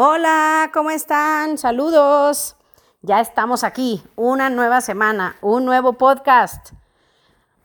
[0.00, 1.58] Hola, ¿cómo están?
[1.58, 2.54] Saludos.
[3.02, 6.70] Ya estamos aquí, una nueva semana, un nuevo podcast.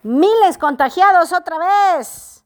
[0.02, 2.44] Miles contagiados otra vez.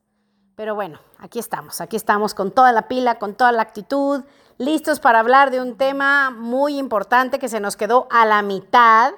[0.57, 4.25] Pero bueno, aquí estamos, aquí estamos con toda la pila, con toda la actitud,
[4.57, 9.13] listos para hablar de un tema muy importante que se nos quedó a la mitad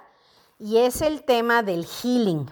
[0.59, 2.47] y es el tema del healing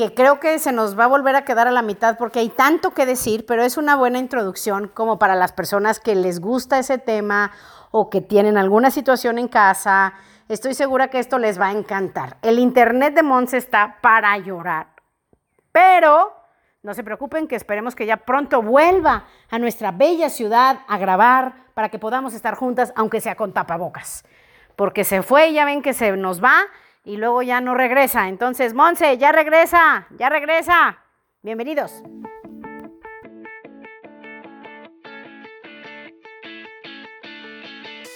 [0.00, 2.48] que creo que se nos va a volver a quedar a la mitad porque hay
[2.48, 6.78] tanto que decir, pero es una buena introducción como para las personas que les gusta
[6.78, 7.50] ese tema
[7.90, 10.14] o que tienen alguna situación en casa.
[10.48, 12.38] Estoy segura que esto les va a encantar.
[12.40, 14.86] El Internet de Monse está para llorar,
[15.70, 16.32] pero
[16.82, 21.66] no se preocupen que esperemos que ya pronto vuelva a nuestra bella ciudad a grabar
[21.74, 24.24] para que podamos estar juntas, aunque sea con tapabocas.
[24.76, 26.56] Porque se fue, ya ven que se nos va
[27.04, 28.28] y luego ya no regresa.
[28.28, 30.98] Entonces, Monse, ya regresa, ya regresa.
[31.42, 32.02] Bienvenidos.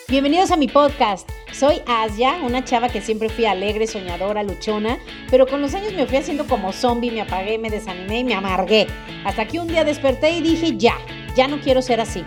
[0.09, 1.29] Bienvenidos a mi podcast.
[1.53, 4.99] Soy Asia, una chava que siempre fui alegre, soñadora, luchona,
[5.31, 8.35] pero con los años me fui haciendo como zombie, me apagué, me desanimé y me
[8.35, 8.87] amargué.
[9.25, 10.95] Hasta que un día desperté y dije, ya,
[11.35, 12.25] ya no quiero ser así.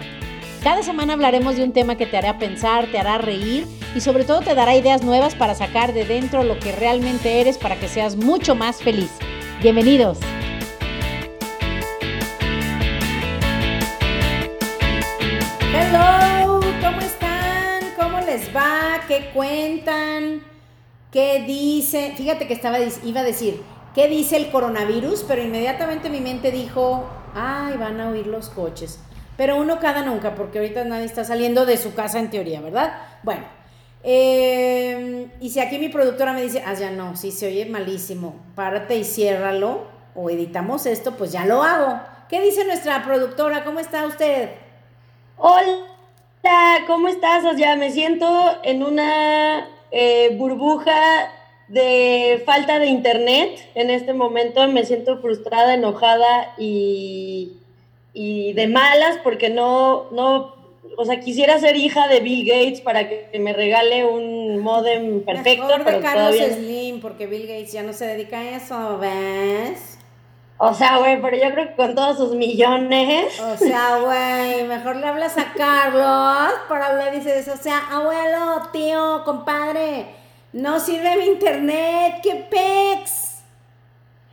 [0.68, 3.66] Cada semana hablaremos de un tema que te hará pensar, te hará reír
[3.96, 7.58] y sobre todo te dará ideas nuevas para sacar de dentro lo que realmente eres
[7.58, 9.10] para que seas mucho más feliz.
[9.62, 10.20] Bienvenidos.
[15.73, 17.94] Hello, ¿cómo están?
[17.98, 19.00] ¿Cómo les va?
[19.08, 20.44] ¿Qué cuentan?
[21.14, 22.18] ¿Qué dicen?
[22.18, 23.62] Fíjate que estaba iba a decir,
[23.95, 25.23] ¿qué dice el coronavirus?
[25.30, 29.00] Pero inmediatamente mi mente dijo, "Ay, van a oír los coches."
[29.38, 32.93] Pero uno cada nunca, porque ahorita nadie está saliendo de su casa en teoría, ¿verdad?
[33.23, 33.43] Bueno,
[34.03, 38.35] eh, y si aquí mi productora me dice, ah, ya no, sí se oye malísimo,
[38.55, 41.99] párate y ciérralo, o editamos esto, pues ya lo hago.
[42.27, 43.63] ¿Qué dice nuestra productora?
[43.63, 44.49] ¿Cómo está usted?
[45.38, 45.85] Hola,
[46.88, 47.43] ¿cómo estás?
[47.58, 51.30] Ya me siento en una eh, burbuja
[51.67, 54.67] de falta de internet en este momento.
[54.67, 57.58] Me siento frustrada, enojada y,
[58.20, 60.55] y de malas porque no, no
[60.98, 65.67] o sea, quisiera ser hija de Bill Gates para que me regale un modem perfecto.
[65.67, 70.00] Mejor de Carlos Slim, porque Bill Gates ya no se dedica a eso, ¿ves?
[70.58, 73.39] O sea, güey, pero yo creo que con todos sus millones.
[73.39, 78.67] O sea, güey, mejor le hablas a Carlos para hablar y dices, o sea, abuelo,
[78.73, 80.08] tío, compadre,
[80.54, 83.27] no sirve mi internet, qué pex.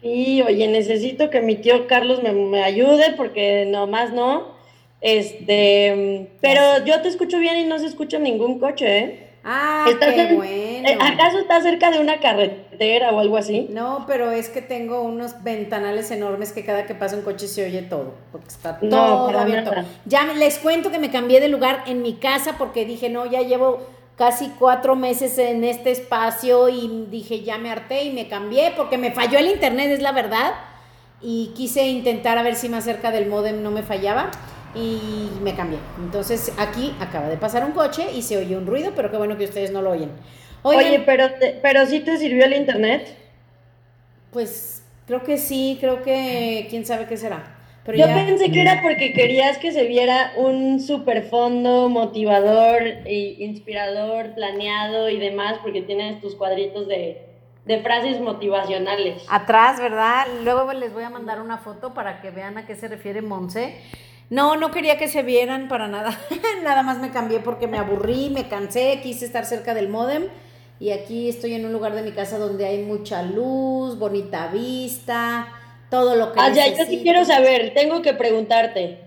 [0.04, 4.52] Sí, oye, necesito que mi tío Carlos me, me ayude porque nomás no.
[5.00, 9.30] Este, pero yo te escucho bien y no se escucha ningún coche, ¿eh?
[9.44, 10.88] Ah, qué bueno.
[10.88, 13.66] Eh, ¿Acaso estás cerca de una carretera o algo así?
[13.70, 17.64] No, pero es que tengo unos ventanales enormes que cada que pasa un coche se
[17.64, 19.70] oye todo, porque está todo abierto.
[20.04, 23.40] Ya les cuento que me cambié de lugar en mi casa porque dije, no, ya
[23.40, 28.72] llevo casi cuatro meses en este espacio y dije, ya me harté y me cambié
[28.76, 30.54] porque me falló el internet, es la verdad.
[31.20, 34.30] Y quise intentar a ver si más cerca del modem no me fallaba
[34.74, 35.78] y me cambié.
[35.98, 39.36] Entonces aquí acaba de pasar un coche y se oye un ruido, pero qué bueno
[39.36, 40.10] que ustedes no lo oyen.
[40.62, 41.28] Oye, pero,
[41.62, 43.16] pero sí te sirvió el internet.
[44.32, 47.53] Pues creo que sí, creo que quién sabe qué será.
[47.84, 53.36] Pero Yo pensé que era porque querías que se viera un super fondo motivador e
[53.40, 57.26] inspirador, planeado y demás, porque tienes tus cuadritos de,
[57.66, 59.26] de frases motivacionales.
[59.28, 60.26] Atrás, ¿verdad?
[60.44, 63.76] Luego les voy a mandar una foto para que vean a qué se refiere Monse.
[64.30, 66.18] No, no quería que se vieran para nada.
[66.64, 70.24] nada más me cambié porque me aburrí, me cansé, quise estar cerca del modem.
[70.80, 75.46] Y aquí estoy en un lugar de mi casa donde hay mucha luz, bonita vista,
[75.90, 78.98] todo lo que Ah, ya, yo sí quiero saber, tengo que preguntarte.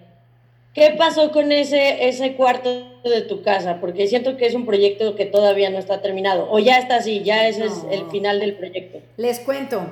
[0.74, 2.70] ¿Qué pasó con ese, ese cuarto
[3.04, 3.80] de tu casa?
[3.82, 6.48] Porque siento que es un proyecto que todavía no está terminado.
[6.52, 9.00] O ya está así, ya ese es el final del proyecto.
[9.18, 9.88] Les cuento,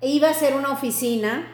[0.00, 1.46] iba a ser una oficina,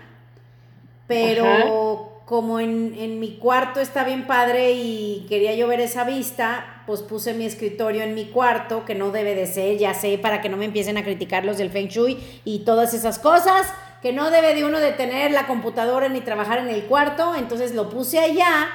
[1.09, 7.01] pero como en, mi cuarto está bien padre y quería yo ver esa vista, pues
[7.01, 10.51] puse mi escritorio en mi cuarto, que no debe de ser, ya sé, para que
[10.51, 13.73] no me empiecen a criticar los del Feng Shui y todas esas cosas,
[14.03, 17.75] que no debe de uno de tener la computadora ni trabajar en el cuarto, entonces
[17.75, 18.69] lo puse allá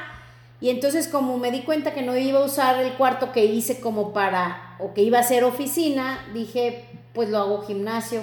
[0.63, 3.81] y entonces como me di cuenta que no iba a usar el cuarto que hice
[3.81, 8.21] como para, o que iba a ser oficina, dije, pues lo hago gimnasio.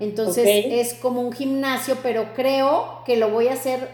[0.00, 3.88] Entonces es como un gimnasio, pero creo que lo voy a hacer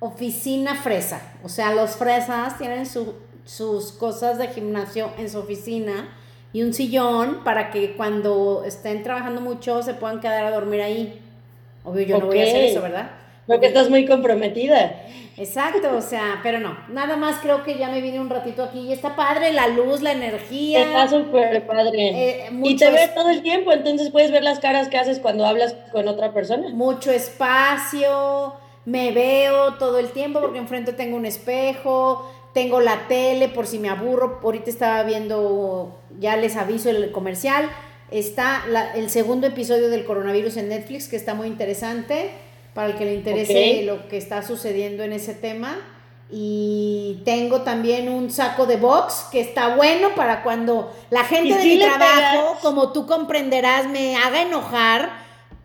[0.00, 1.20] oficina fresa.
[1.44, 6.08] O sea, los fresas tienen sus cosas de gimnasio en su oficina
[6.52, 11.21] y un sillón para que cuando estén trabajando mucho se puedan quedar a dormir ahí.
[11.84, 13.10] Obvio, yo no voy a hacer eso, ¿verdad?
[13.46, 15.02] Porque estás muy comprometida.
[15.36, 18.80] Exacto, o sea, pero no, nada más creo que ya me vine un ratito aquí
[18.80, 20.82] y está padre la luz, la energía.
[20.82, 22.10] Está súper padre.
[22.46, 25.18] Eh, y te ves es- todo el tiempo, entonces puedes ver las caras que haces
[25.18, 26.68] cuando hablas con otra persona.
[26.68, 33.48] mucho espacio, me veo todo el tiempo porque enfrente tengo un espejo, tengo la tele
[33.48, 37.68] por si me aburro, ahorita estaba viendo, ya les aviso el comercial,
[38.12, 42.30] está la- el segundo episodio del coronavirus en Netflix que está muy interesante
[42.74, 45.78] para el que le interese lo que está sucediendo en ese tema.
[46.34, 51.52] Y tengo también un saco de box que está bueno para cuando la gente ¿Y
[51.52, 52.58] de si mi trabajo, pegas?
[52.62, 55.10] como tú comprenderás, me haga enojar.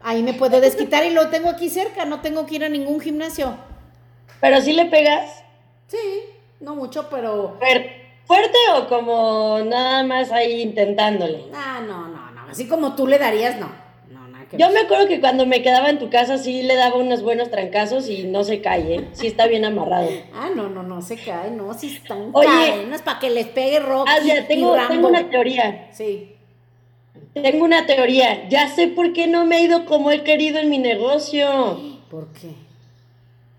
[0.03, 2.99] Ahí me puedo desquitar y lo tengo aquí cerca, no tengo que ir a ningún
[2.99, 3.55] gimnasio.
[4.41, 5.43] Pero si le pegas,
[5.87, 5.97] Sí,
[6.59, 7.57] no mucho, pero...
[7.61, 7.89] fuer-
[8.25, 11.45] fuerte o como nada más ahí intentándole.
[11.55, 12.26] Ah, no, no.
[12.49, 13.69] Así como tú le darías, no.
[14.09, 16.75] No, nada que Yo me acuerdo que cuando me quedaba en tu casa sí le
[16.75, 19.07] daba unos buenos trancazos y no se cae, ¿eh?
[19.13, 20.09] sí está bien amarrado.
[20.33, 22.47] Ah, no, no, no, se cae, no, si están Oye.
[22.47, 24.93] cadenas para que les pegue Rocky Ah, ya, y tengo, Rambo.
[24.93, 25.89] tengo una teoría.
[25.91, 26.33] Sí.
[27.33, 28.47] Tengo una teoría.
[28.49, 31.79] Ya sé por qué no me he ido como he querido en mi negocio.
[32.09, 32.49] ¿Por qué?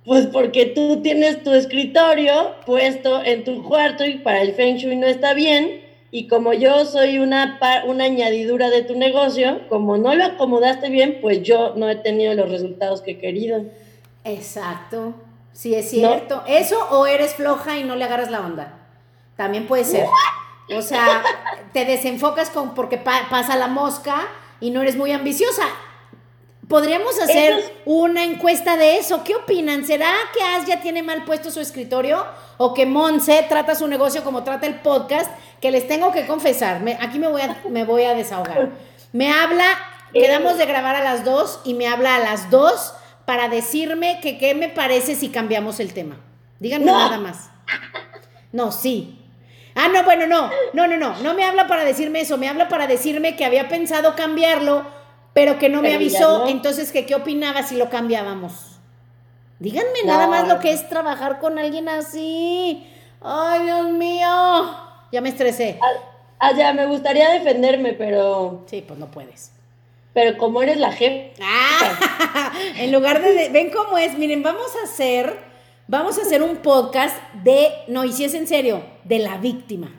[0.04, 4.96] Pues porque tú tienes tu escritorio puesto en tu cuarto y para el Feng Shui
[4.96, 5.82] no está bien.
[6.10, 11.18] Y como yo soy una, una añadidura de tu negocio, como no lo acomodaste bien,
[11.20, 13.64] pues yo no he tenido los resultados que he querido.
[14.24, 15.14] Exacto.
[15.52, 16.42] Sí, es cierto.
[16.46, 18.74] ¿Eso o eres floja y no le agarras la onda?
[19.36, 20.06] También puede ser.
[20.76, 21.22] O sea,
[21.72, 24.28] te desenfocas con porque pa- pasa la mosca
[24.60, 25.62] y no eres muy ambiciosa.
[26.68, 29.24] Podríamos hacer es- una encuesta de eso.
[29.24, 29.86] ¿Qué opinan?
[29.86, 32.26] ¿Será que Asia tiene mal puesto su escritorio?
[32.58, 35.30] ¿O que Monse trata su negocio como trata el podcast?
[35.60, 36.80] Que les tengo que confesar.
[36.80, 38.70] me- aquí me voy, a, me voy a desahogar.
[39.12, 39.64] Me habla,
[40.12, 42.92] quedamos de grabar a las dos y me habla a las dos
[43.24, 46.16] para decirme que qué me parece si cambiamos el tema.
[46.60, 46.98] Díganme No.
[46.98, 47.50] nada más.
[48.52, 49.14] No, sí.
[49.74, 52.68] Ah, no, bueno, no, no, no, no, no me habla para decirme eso, me habla
[52.68, 54.84] para decirme que había pensado cambiarlo,
[55.38, 56.48] pero que no me Pero avisó, no.
[56.48, 58.80] entonces que qué opinaba si lo cambiábamos.
[59.60, 60.12] Díganme No.
[60.12, 62.84] nada más lo que es trabajar con alguien así.
[63.22, 64.76] Ay, Dios mío.
[65.12, 65.78] Ya me estresé.
[66.40, 69.52] Ah, ya, me gustaría defenderme, pero, Sí, pues no puedes.
[70.12, 74.72] pero como eres la jefa, Ah, en lugar de, de- ven cómo es, miren, vamos
[74.82, 75.38] a hacer,
[75.86, 79.92] vamos a hacer un podcast de, no, y si es en serio, de la víctima.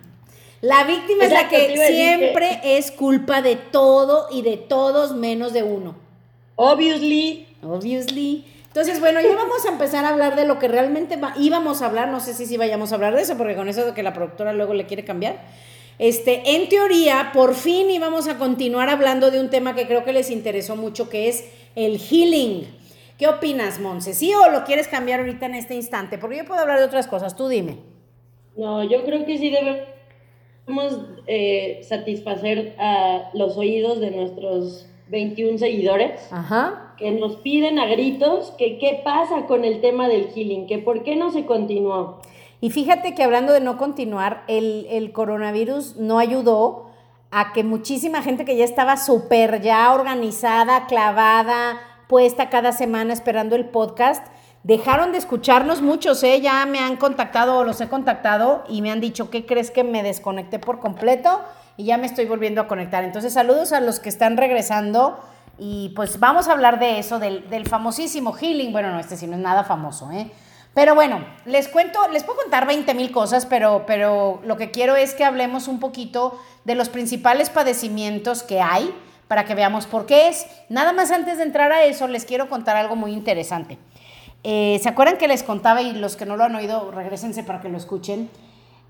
[0.62, 5.64] La víctima es la que siempre es culpa de todo y de todos menos de
[5.64, 5.96] uno.
[6.56, 8.46] obviously, Obviously.
[8.68, 11.88] Entonces, bueno, ya vamos a empezar a hablar de lo que realmente va- íbamos a
[11.88, 12.08] hablar.
[12.10, 14.14] No sé si sí vayamos a hablar de eso, porque con eso de que la
[14.14, 15.42] productora luego le quiere cambiar.
[15.98, 20.14] Este, en teoría, por fin íbamos a continuar hablando de un tema que creo que
[20.14, 21.44] les interesó mucho, que es
[21.76, 22.68] el healing.
[23.18, 24.14] ¿Qué opinas, Monse?
[24.14, 26.18] ¿Sí o lo quieres cambiar ahorita en este instante?
[26.18, 27.78] Porque yo puedo hablar de otras cosas, tú dime.
[28.56, 29.52] no, yo creo que sí
[30.70, 36.22] debemos eh, satisfacer a los oídos de nuestros 21 seguidores.
[36.32, 36.86] Ajá.
[36.98, 41.04] que nos piden a gritos que qué pasa con el tema del healing, que por
[41.04, 42.20] qué no se continuó.
[42.60, 46.90] Y fíjate que hablando de no continuar, el, el coronavirus no ayudó
[47.32, 51.80] a que muchísima gente que ya estaba súper ya organizada, clavada,
[52.10, 54.28] puesta cada semana esperando el podcast,
[54.64, 56.42] dejaron de escucharnos muchos, ¿eh?
[56.42, 59.84] Ya me han contactado o los he contactado y me han dicho, ¿qué crees que
[59.84, 61.42] me desconecté por completo?
[61.78, 63.04] Y ya me estoy volviendo a conectar.
[63.04, 65.20] Entonces, saludos a los que están regresando
[65.58, 68.72] y pues vamos a hablar de eso, del, del famosísimo healing.
[68.72, 70.32] Bueno, no, este sí no es nada famoso, ¿eh?
[70.74, 74.96] Pero bueno, les cuento, les puedo contar 20 mil cosas, pero, pero lo que quiero
[74.96, 78.94] es que hablemos un poquito de los principales padecimientos que hay
[79.28, 80.46] para que veamos por qué es.
[80.70, 83.78] Nada más antes de entrar a eso, les quiero contar algo muy interesante.
[84.44, 87.62] Eh, ¿Se acuerdan que les contaba, y los que no lo han oído, regresense para
[87.62, 88.30] que lo escuchen?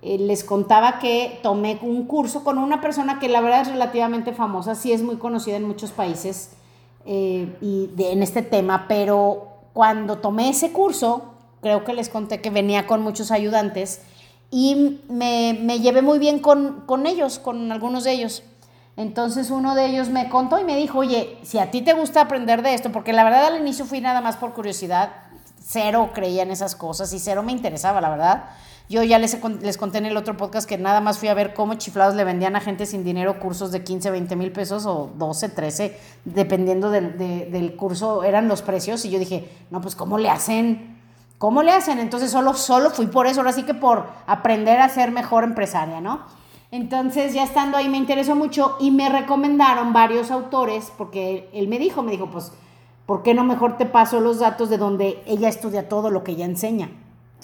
[0.01, 4.31] Eh, les contaba que tomé un curso con una persona que la verdad es relativamente
[4.31, 6.51] famosa, sí es muy conocida en muchos países
[7.05, 12.49] eh, y en este tema, pero cuando tomé ese curso, creo que les conté que
[12.49, 14.01] venía con muchos ayudantes
[14.51, 18.43] y me, me llevé muy bien con, con ellos, con algunos de ellos.
[18.95, 22.21] Entonces uno de ellos me contó y me dijo, oye, si a ti te gusta
[22.21, 25.11] aprender de esto, porque la verdad al inicio fui nada más por curiosidad,
[25.71, 28.45] cero creía en esas cosas y cero me interesaba, la verdad.
[28.89, 31.53] Yo ya les, les conté en el otro podcast que nada más fui a ver
[31.53, 35.11] cómo chiflados le vendían a gente sin dinero cursos de 15, 20 mil pesos o
[35.15, 39.05] 12, 13, dependiendo del, de- del curso, eran los precios.
[39.05, 40.97] Y yo dije, no, pues ¿cómo le hacen?
[41.37, 41.99] ¿Cómo le hacen?
[41.99, 46.01] Entonces solo, solo fui por eso, ahora sí que por aprender a ser mejor empresaria,
[46.01, 46.21] ¿no?
[46.71, 51.67] Entonces ya estando ahí me interesó mucho y me recomendaron varios autores porque él, él
[51.67, 52.51] me dijo, me dijo, pues
[53.09, 56.33] ¿por qué no mejor te paso los datos de donde ella estudia todo lo que
[56.33, 56.91] ella enseña?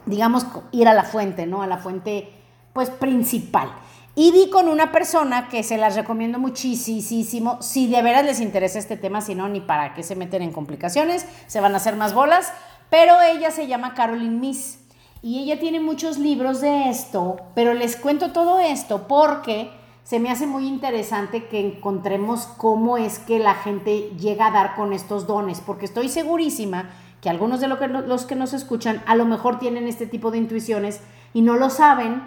[0.06, 1.64] Digamos, ir a la fuente, ¿no?
[1.64, 2.32] A la fuente,
[2.72, 3.72] pues, principal.
[4.14, 8.78] Y di con una persona que se las recomiendo muchísimo, si de veras les interesa
[8.78, 11.96] este tema, si no, ni para qué se meten en complicaciones, se van a hacer
[11.96, 12.54] más bolas,
[12.92, 14.78] pero ella se llama Caroline Miss
[15.24, 19.72] y ella tiene muchos libros de esto, pero les cuento todo esto porque
[20.06, 24.76] se me hace muy interesante que encontremos cómo es que la gente llega a dar
[24.76, 29.26] con estos dones, porque estoy segurísima que algunos de los que nos escuchan a lo
[29.26, 31.02] mejor tienen este tipo de intuiciones
[31.34, 32.22] y no lo saben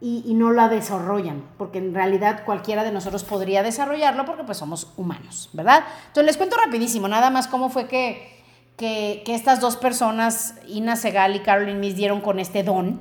[0.00, 4.92] y, no la desarrollan, porque en realidad cualquiera de nosotros podría desarrollarlo porque pues somos
[4.96, 5.84] humanos, ¿verdad?
[6.08, 8.42] Entonces les cuento rapidísimo, nada más cómo fue que
[8.76, 13.00] que, estas dos personas, Ina Segal y Caroline Miss, dieron con este don.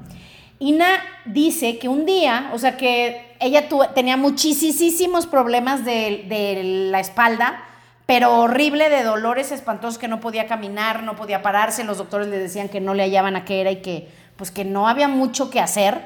[0.62, 7.64] Ina dice que un día, o sea que ella tenía muchísimos problemas de, la espalda,
[8.06, 12.38] pero horrible de dolores espantosos que no podía caminar, no podía pararse, los doctores le
[12.38, 15.50] decían que no le hallaban a qué era y que pues que no había mucho
[15.50, 16.00] que hacer.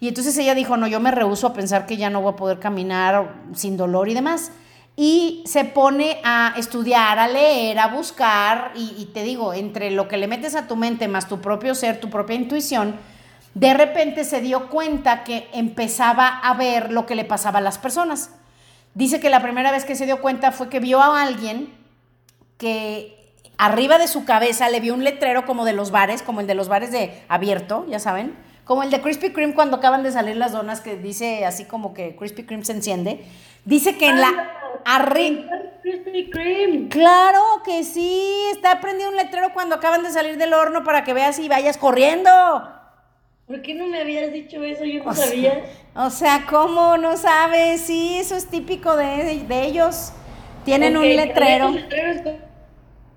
[0.00, 2.36] Y entonces ella dijo, no, yo me rehuso a pensar que ya no voy a
[2.36, 4.50] poder caminar sin dolor y demás
[4.96, 10.16] y se pone a estudiar, a leer, a buscar, y, te digo, entre lo que
[10.16, 12.96] le metes a tu mente más tu propio ser, tu propia intuición,
[13.54, 17.78] de repente se dio cuenta que empezaba a ver lo que le pasaba a las
[17.78, 18.30] personas.
[18.94, 21.72] Dice que la primera vez que se dio cuenta fue que vio a alguien
[22.58, 26.46] que arriba de su cabeza le vio un letrero como de los bares, como el
[26.46, 30.10] de los bares de abierto, ya saben, como el de Krispy Kreme cuando acaban de
[30.10, 33.24] salir las donas que dice así como que Krispy Kreme se enciende.
[33.64, 34.32] Dice que en la
[34.84, 35.44] arriba
[35.82, 36.88] Krispy Kreme.
[36.88, 41.14] Claro que sí, está prendido un letrero cuando acaban de salir del horno para que
[41.14, 42.73] veas y vayas corriendo.
[43.46, 44.84] ¿Por qué no me habías dicho eso?
[44.84, 45.64] Yo no sabía.
[45.94, 47.82] o sea, ¿cómo no sabes?
[47.82, 50.12] Sí, eso es típico de, ellos.
[50.64, 51.68] Tienen un letrero.
[51.68, 52.38] Un letrero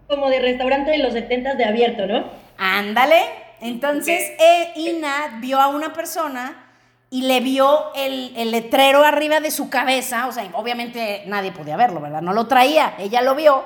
[0.08, 2.26] como de restaurante de los 70 de abierto, ¿no?
[2.58, 3.22] Ándale.
[3.62, 6.72] Entonces, eh, Ina vio a una persona
[7.10, 11.78] y le vio el, el, letrero arriba de su cabeza, o sea, obviamente nadie podía
[11.78, 12.22] verlo, ¿verdad?
[12.22, 13.64] No lo traía, ella lo vio,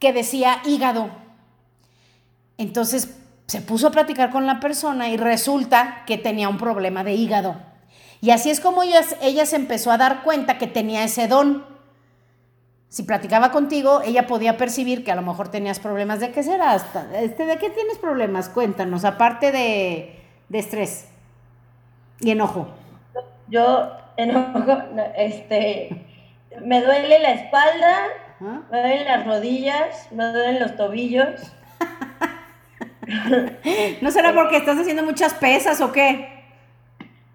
[0.00, 1.08] que decía hígado.
[2.58, 7.14] Entonces se puso a platicar con la persona y resulta que tenía un problema de
[7.14, 7.56] hígado.
[8.20, 11.64] Y así es como ella, ella se empezó a dar cuenta que tenía ese don.
[12.88, 16.20] Si platicaba contigo, ella podía percibir que a lo mejor tenías problemas.
[16.20, 16.74] ¿De qué será?
[16.76, 18.48] Este, ¿De qué tienes problemas?
[18.48, 21.08] Cuéntanos, aparte de, de estrés.
[22.20, 22.68] Y enojo.
[23.48, 24.78] Yo enojo,
[25.16, 26.06] este,
[26.64, 28.06] me duele la espalda,
[28.40, 31.52] me duelen las rodillas, me duelen los tobillos.
[34.00, 36.28] ¿No será porque estás haciendo muchas pesas o qué?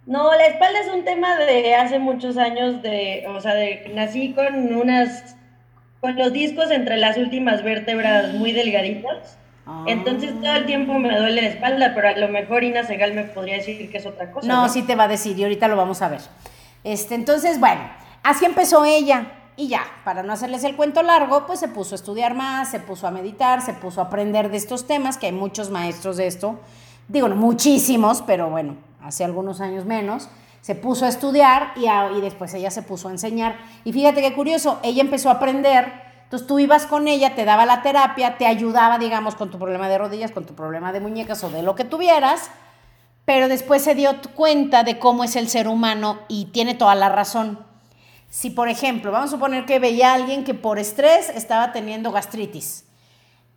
[0.05, 4.33] No, la espalda es un tema de hace muchos años, de, o sea, de, nací
[4.33, 5.35] con unas,
[6.01, 9.37] con los discos entre las últimas vértebras muy delgaditos.
[9.85, 13.23] Entonces todo el tiempo me duele la espalda, pero a lo mejor Ina Segal me
[13.25, 14.47] podría decir que es otra cosa.
[14.47, 16.21] No, sí te va a decir y ahorita lo vamos a ver.
[16.83, 17.81] Este, entonces, bueno,
[18.23, 19.27] así empezó ella.
[19.59, 22.79] Y ya, para no hacerles el cuento largo, pues se puso a estudiar más, se
[22.79, 26.27] puso a meditar, se puso a aprender de estos temas, que hay muchos maestros de
[26.27, 26.61] esto.
[27.09, 30.29] Digo, no muchísimos, pero bueno, hace algunos años menos.
[30.61, 31.87] Se puso a estudiar y,
[32.17, 33.57] y después ella se puso a enseñar.
[33.83, 37.65] Y fíjate qué curioso, ella empezó a aprender entonces tú ibas con ella, te daba
[37.65, 41.43] la terapia, te ayudaba, digamos, con tu problema de rodillas, con tu problema de muñecas
[41.43, 42.51] o de lo que tuvieras,
[43.25, 47.09] pero después se dio cuenta de cómo es el ser humano y tiene toda la
[47.09, 47.68] razón.
[48.29, 52.11] Si, por ejemplo, vamos a suponer que veía a alguien que por estrés estaba teniendo
[52.11, 52.85] gastritis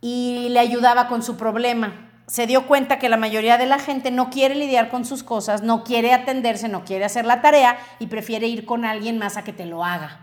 [0.01, 4.09] y le ayudaba con su problema, se dio cuenta que la mayoría de la gente
[4.09, 8.07] no quiere lidiar con sus cosas, no quiere atenderse, no quiere hacer la tarea y
[8.07, 10.21] prefiere ir con alguien más a que te lo haga.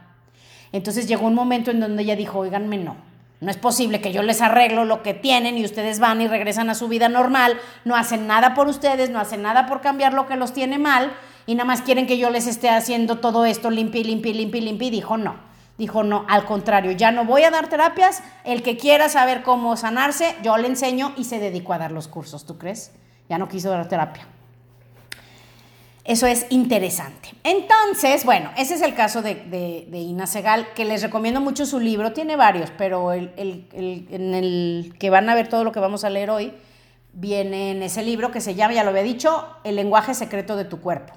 [0.72, 2.96] Entonces llegó un momento en donde ella dijo, oiganme, no,
[3.40, 6.70] no es posible que yo les arreglo lo que tienen y ustedes van y regresan
[6.70, 10.26] a su vida normal, no hacen nada por ustedes, no hacen nada por cambiar lo
[10.26, 11.12] que los tiene mal
[11.50, 14.60] y nada más quieren que yo les esté haciendo todo esto limpio, limpio, limpio.
[14.86, 15.34] Y dijo, no,
[15.78, 19.76] dijo, no, al contrario, ya no voy a dar terapias, el que quiera saber cómo
[19.76, 22.92] sanarse, yo le enseño y se dedicó a dar los cursos, ¿tú crees?
[23.28, 24.28] Ya no quiso dar terapia.
[26.04, 27.30] Eso es interesante.
[27.42, 31.80] Entonces, bueno, ese es el caso de, de, Ina Segal, que les recomiendo mucho su
[31.80, 32.12] libro.
[32.12, 36.10] Tiene varios, pero el, en el que van a ver todo lo que vamos a
[36.10, 36.54] leer hoy,
[37.12, 40.64] viene en ese libro que se llama, ya lo había dicho, El lenguaje secreto de
[40.64, 41.14] tu cuerpo.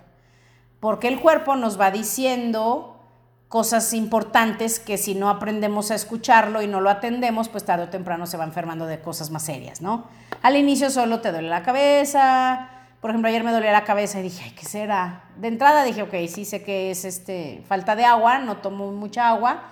[0.84, 3.00] Porque el cuerpo nos va diciendo
[3.48, 7.90] cosas importantes que si no aprendemos a escucharlo y no lo atendemos, pues tarde o
[7.90, 10.04] temprano se va enfermando de cosas más serias, ¿no?
[10.42, 12.68] Al inicio solo te duele la cabeza,
[13.00, 15.24] por ejemplo, ayer me dolía la cabeza y dije, Ay, ¿qué será?
[15.38, 19.30] De entrada dije, ok, sí sé que es este, falta de agua, no tomo mucha
[19.30, 19.70] agua,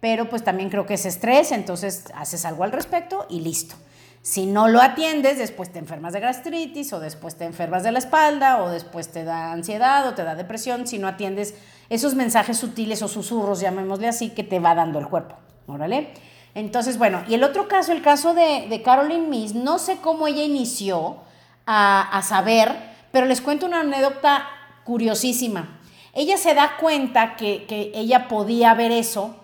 [0.00, 3.76] pero pues también creo que es estrés, entonces haces algo al respecto y listo.
[4.22, 7.98] Si no lo atiendes, después te enfermas de gastritis o después te enfermas de la
[7.98, 11.54] espalda o después te da ansiedad o te da depresión si no atiendes
[11.88, 15.36] esos mensajes sutiles o susurros, llamémosle así, que te va dando el cuerpo.
[15.66, 16.12] Órale.
[16.54, 20.26] Entonces, bueno, y el otro caso, el caso de, de Caroline Miss, no sé cómo
[20.26, 21.18] ella inició
[21.66, 22.74] a, saber,
[23.12, 24.46] pero les cuento una anécdota
[24.84, 25.78] curiosísima.
[26.14, 29.36] Ella se da cuenta que, que ella podía ver eso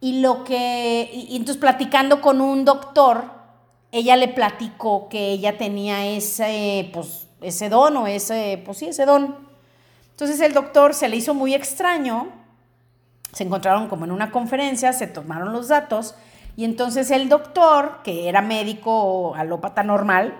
[0.00, 3.41] y lo que, y entonces platicando con un doctor,
[3.92, 9.04] ella le platicó que ella tenía ese, pues, ese don o ese, pues sí, ese
[9.04, 9.36] don.
[10.10, 12.28] Entonces el doctor se le hizo muy extraño,
[13.32, 16.14] se encontraron como en una conferencia, se tomaron los datos
[16.56, 20.34] y entonces el doctor, que era médico alópata normal,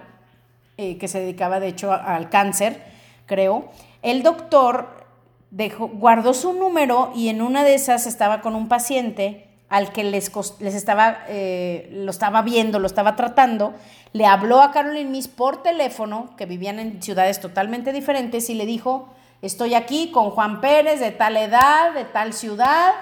[0.78, 2.82] eh, que se dedicaba de hecho al cáncer,
[3.26, 5.06] creo, el doctor
[5.50, 10.04] dejó, guardó su número y en una de esas estaba con un paciente al que
[10.04, 13.72] les, les estaba, eh, lo estaba viendo, lo estaba tratando,
[14.12, 18.66] le habló a Caroline Miss por teléfono, que vivían en ciudades totalmente diferentes, y le
[18.66, 19.08] dijo,
[19.40, 22.92] estoy aquí con Juan Pérez de tal edad, de tal ciudad,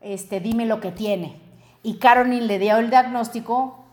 [0.00, 1.34] este, dime lo que tiene.
[1.82, 3.84] Y Caroline le dio el diagnóstico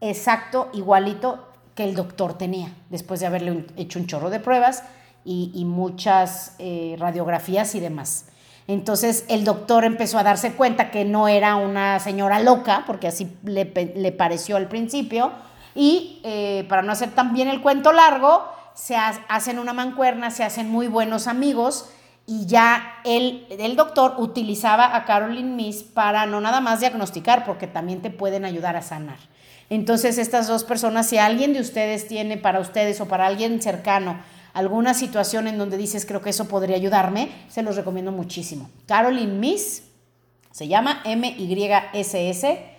[0.00, 1.46] exacto, igualito
[1.76, 4.82] que el doctor tenía, después de haberle hecho un chorro de pruebas
[5.24, 8.26] y, muchas eh, radiografías y demás.
[8.66, 13.30] Entonces el doctor empezó a darse cuenta que no era una señora loca, porque así
[13.44, 13.66] le,
[14.12, 15.32] pareció al principio,
[15.74, 20.44] y eh, para no hacer tan bien el cuento largo, se hacen una mancuerna, se
[20.44, 21.90] hacen muy buenos amigos,
[22.26, 27.66] y ya el, el doctor utilizaba a Caroline Miss para no nada más diagnosticar, porque
[27.66, 29.18] también te pueden ayudar a sanar.
[29.68, 34.18] Entonces estas dos personas, si alguien de ustedes tiene para ustedes o para alguien cercano,
[34.54, 38.70] alguna situación en donde dices, creo que eso podría ayudarme, se los recomiendo muchísimo.
[38.86, 39.82] Caroline Miss,
[40.50, 42.74] se llama M-Y-S-S,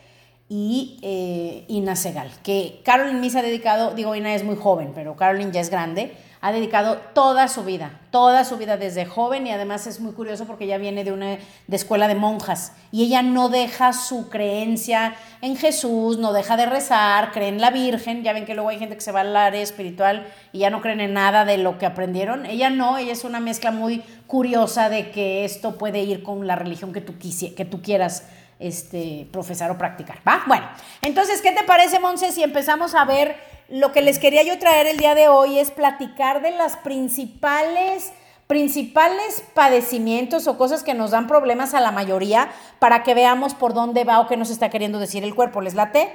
[0.48, 5.16] y eh, Ina Segal, que Caroline Miss ha dedicado, digo, Ina es muy joven, pero
[5.16, 6.14] Caroline ya es grande,
[6.46, 10.46] ha dedicado toda su vida, toda su vida desde joven y además es muy curioso
[10.46, 15.16] porque ella viene de una de escuela de monjas y ella no deja su creencia
[15.42, 18.78] en Jesús, no deja de rezar, cree en la Virgen, ya ven que luego hay
[18.78, 21.80] gente que se va al área espiritual y ya no creen en nada de lo
[21.80, 26.22] que aprendieron, ella no, ella es una mezcla muy curiosa de que esto puede ir
[26.22, 28.28] con la religión que tú, que tú quieras
[28.60, 30.44] este, profesar o practicar, ¿va?
[30.48, 30.66] Bueno,
[31.02, 33.36] entonces, ¿qué te parece, Monse, si empezamos a ver
[33.70, 38.14] lo que les quería yo traer el día de hoy es platicar de las principales
[38.48, 43.74] principales padecimientos o cosas que nos dan problemas a la mayoría para que veamos por
[43.74, 45.62] dónde va o qué nos está queriendo decir el cuerpo.
[45.62, 46.14] ¿Les late?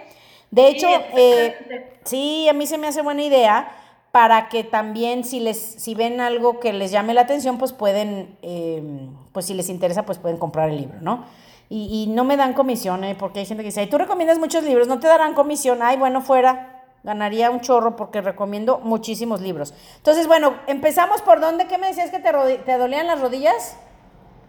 [0.50, 3.72] De hecho, eh, sí, a mí se me hace buena idea
[4.12, 8.37] para que también si les si ven algo que les llame la atención, pues pueden,
[8.42, 11.24] em, pues si les interesa, pues pueden comprar el libro, ¿no?
[11.70, 13.16] Y, y no me dan comisión, ¿eh?
[13.18, 16.20] porque hay gente que dice, tú recomiendas muchos libros, no te darán comisión, ay, bueno,
[16.20, 19.72] fuera ganaría un chorro porque recomiendo muchísimos libros.
[19.96, 23.76] Entonces, bueno, empezamos por dónde, ¿qué me decías que te, te dolían las rodillas?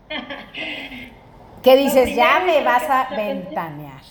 [1.64, 2.16] ¿Qué dices?
[2.16, 4.02] Ya me vas a ventanear.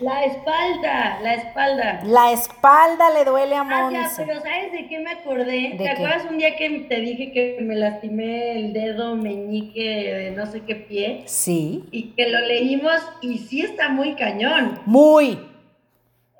[0.00, 2.00] La espalda, la espalda.
[2.04, 3.98] La espalda le duele a Monse.
[3.98, 5.74] Ah, pero ¿sabes de qué me acordé?
[5.76, 10.46] ¿Te acuerdas un día que te dije que me lastimé el dedo meñique de no
[10.46, 11.22] sé qué pie?
[11.26, 11.84] Sí.
[11.90, 14.80] Y que lo leímos y sí está muy cañón.
[14.86, 15.38] Muy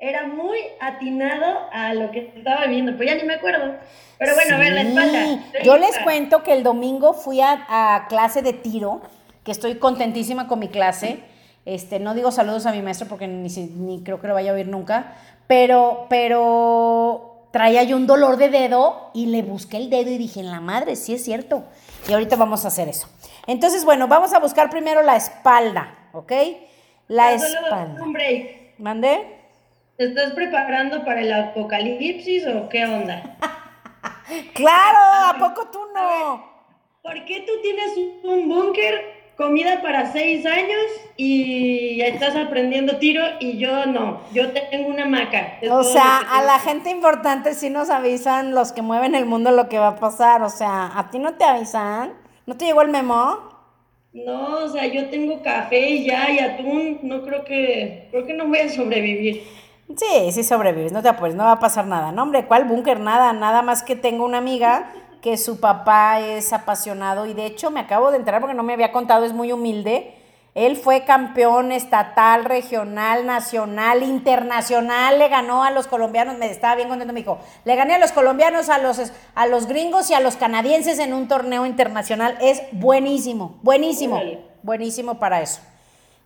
[0.03, 3.77] era muy atinado a lo que estaba viendo, pues ya ni me acuerdo.
[4.19, 5.63] Pero bueno, a ver, la espalda.
[5.63, 9.01] Yo les cuento que el domingo fui a, clase de tiro,
[9.45, 11.21] que estoy contentísima con mi clase.
[11.65, 14.55] Este, no digo saludos a mi maestro porque ni, ni creo que lo vaya a
[14.55, 15.15] oír nunca,
[15.47, 20.41] pero, pero traía yo un dolor de dedo y le busqué el dedo y dije,
[20.41, 21.65] en la madre, sí es cierto.
[22.09, 23.09] Y ahorita vamos a hacer eso.
[23.47, 26.33] Entonces, bueno, vamos a buscar primero la espalda, ¿ok?
[27.09, 28.03] La espalda.
[28.03, 28.79] Un break.
[28.79, 29.39] ¿Mandé?
[29.97, 33.37] ¿Te estás preparando para el apocalipsis o qué onda?
[34.55, 36.51] claro, ¿a poco tú no?
[37.03, 37.93] ¿Por qué tú tienes
[38.25, 40.81] un búnker, comida para seis años
[41.17, 44.21] y estás aprendiendo tiro y yo no?
[44.33, 45.59] Yo tengo una maca.
[45.71, 49.69] O sea, a la gente importante sí nos avisan los que mueven el mundo lo
[49.69, 50.43] que va a pasar.
[50.43, 52.13] O sea, ¿a ti no te avisan?
[52.47, 53.39] ¿No te llegó el memo?
[54.13, 57.01] No, o sea, yo tengo café y ya y atún.
[57.03, 59.43] No creo que, creo que no voy a sobrevivir.
[59.97, 62.13] Sí, sí sobrevives, no te apures, no va a pasar nada.
[62.13, 63.01] No, hombre, ¿cuál búnker?
[63.01, 67.71] Nada, nada más que tengo una amiga que su papá es apasionado y de hecho
[67.71, 70.17] me acabo de enterar porque no me había contado, es muy humilde.
[70.55, 76.89] Él fue campeón estatal, regional, nacional, internacional, le ganó a los colombianos, me estaba bien
[76.89, 79.01] contento, me dijo, le gané a los colombianos, a los,
[79.35, 82.37] a los gringos y a los canadienses en un torneo internacional.
[82.43, 84.21] Es buenísimo, buenísimo,
[84.63, 85.63] buenísimo para eso.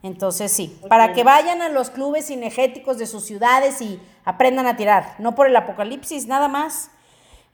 [0.03, 4.77] Entonces sí, para que vayan a los clubes cinegéticos de sus ciudades y aprendan a
[4.77, 6.91] tirar, no por el apocalipsis, nada más.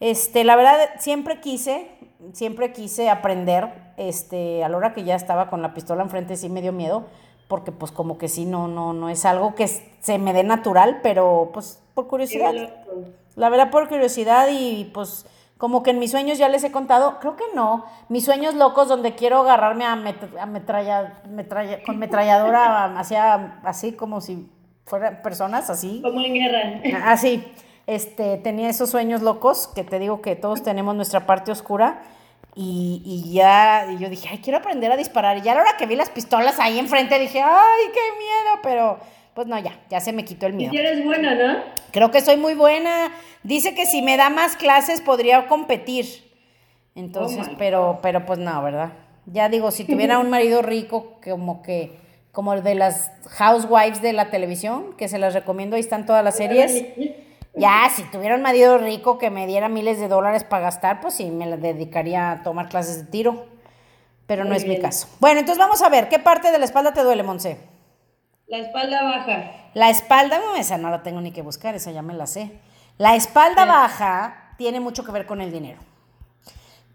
[0.03, 1.87] Este, la verdad, siempre quise,
[2.33, 6.49] siempre quise aprender, este, a la hora que ya estaba con la pistola enfrente sí
[6.49, 7.05] me dio miedo,
[7.47, 10.99] porque pues como que sí, no, no, no es algo que se me dé natural,
[11.05, 12.53] pero pues por curiosidad.
[13.37, 15.25] La verdad por curiosidad y pues
[15.57, 18.88] como que en mis sueños ya les he contado, creo que no, mis sueños locos
[18.88, 21.23] donde quiero agarrarme a, metralla,
[21.87, 24.51] con metralladora hacia, así como si
[24.85, 26.03] fueran personas, así.
[26.03, 26.81] Como en guerra.
[27.05, 27.45] Así,
[27.87, 32.03] este, tenía esos sueños locos, que te digo que todos tenemos nuestra parte oscura,
[32.55, 35.61] y, y ya, y yo dije, ay, quiero aprender a disparar, y ya a la
[35.62, 38.99] hora que vi las pistolas ahí enfrente dije, ay, qué miedo, pero
[39.35, 40.73] pues no, ya, ya se me quitó el miedo.
[40.75, 41.62] Y eres buena, ¿no?
[41.90, 43.12] Creo que soy muy buena.
[43.42, 46.31] Dice que si me da más clases podría competir.
[46.95, 48.92] Entonces, oh pero, pero pues no, ¿verdad?
[49.27, 51.99] Ya digo, si tuviera un marido rico, como que,
[52.33, 56.23] como el de las housewives de la televisión, que se las recomiendo, ahí están todas
[56.23, 56.85] las series.
[57.55, 61.15] Ya, si tuviera un marido rico que me diera miles de dólares para gastar, pues
[61.15, 63.47] sí, me la dedicaría a tomar clases de tiro.
[64.27, 65.09] Pero no es mi caso.
[65.21, 67.59] Bueno, entonces vamos a ver, ¿qué parte de la espalda te duele, Monse?
[68.47, 69.51] La espalda baja.
[69.75, 72.51] La espalda, no, esa no la tengo ni que buscar, esa ya me la sé.
[72.99, 75.81] La espalda baja tiene mucho que ver con el dinero.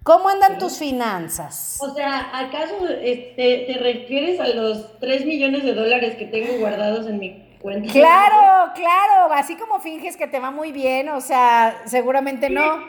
[0.04, 1.80] ¿Cómo andan tus finanzas?
[1.82, 7.08] O sea, ¿acaso este, te refieres a los 3 millones de dólares que tengo guardados
[7.08, 7.46] en mi
[7.91, 12.84] Claro, claro, así como finges que te va muy bien, o sea, seguramente no.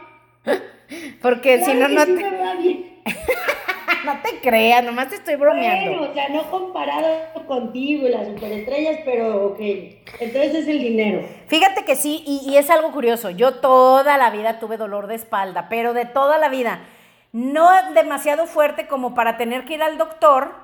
[1.22, 2.98] Porque si no, no te...
[4.04, 5.98] no te creas, nomás te estoy bromeando.
[5.98, 7.08] Bueno, o sea, no comparado
[7.46, 9.58] contigo y las superestrellas, pero ok.
[10.20, 11.26] Entonces es el dinero.
[11.48, 13.30] Fíjate que sí, y, es algo curioso.
[13.30, 16.80] Yo toda la vida tuve dolor de espalda, pero de toda la vida.
[17.32, 20.54] No demasiado fuerte como para tener que ir al doctor,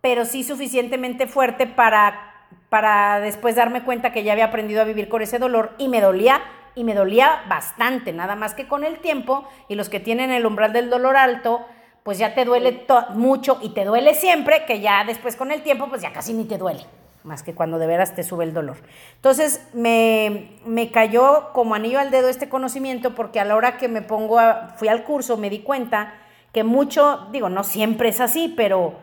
[0.00, 2.33] pero sí suficientemente fuerte para,
[2.68, 6.00] para después darme cuenta que ya había aprendido a vivir con ese dolor y me
[6.00, 6.42] dolía
[6.74, 10.44] y me dolía bastante, nada más que con el tiempo y los que tienen el
[10.44, 11.64] umbral del dolor alto,
[12.02, 15.88] pues ya te duele mucho y te duele siempre, que ya después con el tiempo,
[15.88, 16.84] pues ya casi ni te duele,
[17.22, 18.76] más que cuando de veras te sube el dolor.
[19.16, 23.88] Entonces me, me cayó como anillo al dedo este conocimiento porque a la hora que
[23.88, 26.14] me pongo, a, fui al curso, me di cuenta
[26.52, 28.94] que mucho, digo, no siempre es así, pero,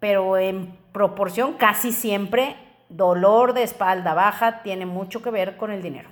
[0.00, 2.56] pero en proporción casi siempre
[2.88, 6.10] dolor de espalda baja tiene mucho que ver con el dinero.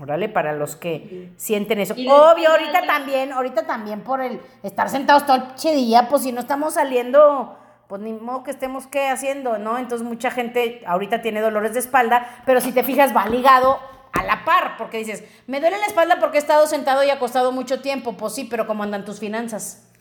[0.00, 1.94] Órale, para los que sienten eso.
[1.94, 6.40] Obvio, ahorita también, ahorita también por el estar sentados todo el día, pues si no
[6.40, 9.76] estamos saliendo, pues ni modo que estemos qué haciendo, ¿no?
[9.76, 13.78] Entonces mucha gente ahorita tiene dolores de espalda, pero si te fijas va ligado
[14.12, 17.52] a la par, porque dices, me duele la espalda porque he estado sentado y acostado
[17.52, 19.91] mucho tiempo, pues sí, pero ¿cómo andan tus finanzas?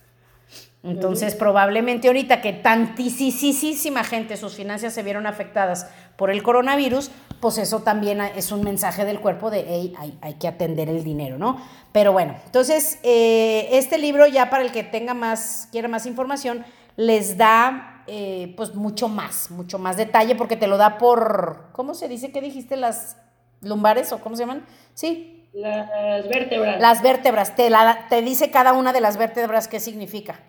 [0.84, 7.60] Entonces, probablemente ahorita que tantísima gente, sus finanzas se vieron afectadas por el coronavirus, pues
[7.60, 11.62] eso también es un mensaje del cuerpo de, hey, hay, que atender el dinero, ¿no?
[11.92, 16.66] Pero bueno, entonces, eh, este libro ya para el que tenga más, quiera más información,
[16.96, 21.94] les da eh, pues mucho más, mucho más detalle, porque te lo da por, ¿cómo
[21.94, 22.32] se dice?
[22.32, 22.76] ¿Qué dijiste?
[22.76, 23.18] Las
[23.62, 24.66] lumbares o cómo se llaman?
[24.96, 25.48] Sí.
[25.54, 26.82] Las vértebras.
[26.82, 27.70] Las vértebras, te,
[28.10, 30.40] te dice cada una de las vértebras qué significa.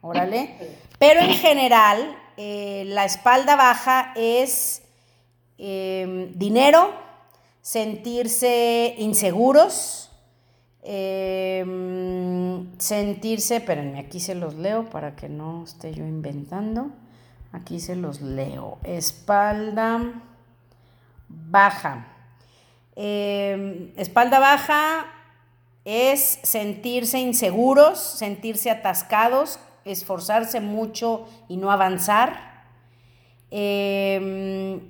[0.00, 0.54] Órale.
[0.98, 4.82] Pero en general, eh, la espalda baja es
[5.58, 6.92] em, dinero,
[7.60, 10.10] sentirse inseguros,
[10.82, 16.90] em, sentirse, espérenme, aquí se los leo para que no esté yo inventando.
[17.52, 18.78] Aquí se los leo.
[18.84, 20.22] Espalda
[21.28, 22.06] baja.
[22.96, 25.06] Em, espalda baja
[25.84, 32.64] es sentirse inseguros, sentirse atascados, esforzarse mucho y no avanzar.
[33.50, 34.80] Em,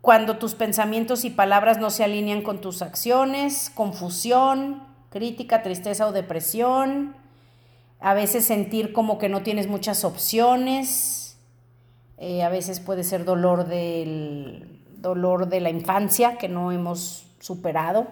[0.00, 6.12] cuando tus pensamientos y palabras no se alinean con tus acciones, confusión, crítica, tristeza o
[6.12, 7.14] depresión,
[8.00, 11.38] a veces sentir como que no tienes muchas opciones,
[12.18, 18.06] eh, a veces puede ser dolor del dolor de la infancia que no hemos superado.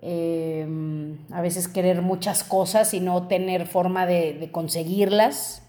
[0.00, 5.62] Em, a veces querer muchas cosas y no tener forma de, conseguirlas,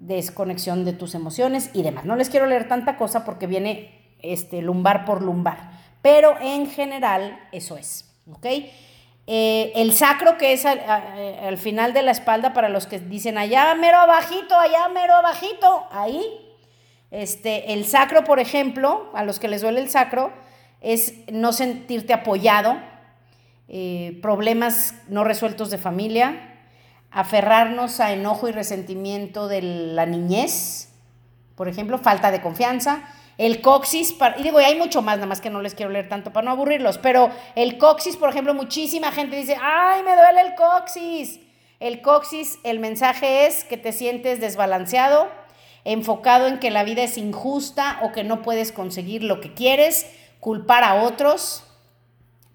[0.00, 2.04] desconexión de tus emociones y demás.
[2.04, 3.90] No les quiero leer tanta cosa porque viene
[4.22, 5.70] este, lumbar por lumbar,
[6.02, 8.46] pero en general eso es, ¿ok?
[9.26, 13.74] Eh, el sacro que es al, final de la espalda para los que dicen allá
[13.76, 16.22] mero abajito, allá mero abajito, ahí.
[17.10, 20.32] Este, el sacro, por ejemplo, a los que les duele el sacro,
[20.80, 22.76] es no sentirte apoyado,
[23.72, 26.58] eh, problemas no resueltos de familia,
[27.12, 30.88] aferrarnos a enojo y resentimiento de la niñez,
[31.54, 33.04] por ejemplo, falta de confianza.
[33.38, 36.32] El coxis, y digo, hay mucho más, nada más que no les quiero leer tanto
[36.32, 40.54] para no aburrirlos, pero el coxis, por ejemplo, muchísima gente dice, ay, me duele el
[40.56, 41.38] coxis.
[41.78, 45.28] El coxis, el mensaje es que te sientes desbalanceado,
[45.84, 50.10] enfocado en que la vida es injusta o que no puedes conseguir lo que quieres,
[50.40, 51.69] culpar a otros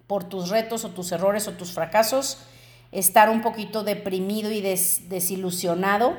[0.07, 2.39] por tus retos o tus errores o tus fracasos,
[2.91, 6.15] estar un poquito deprimido y desilusionado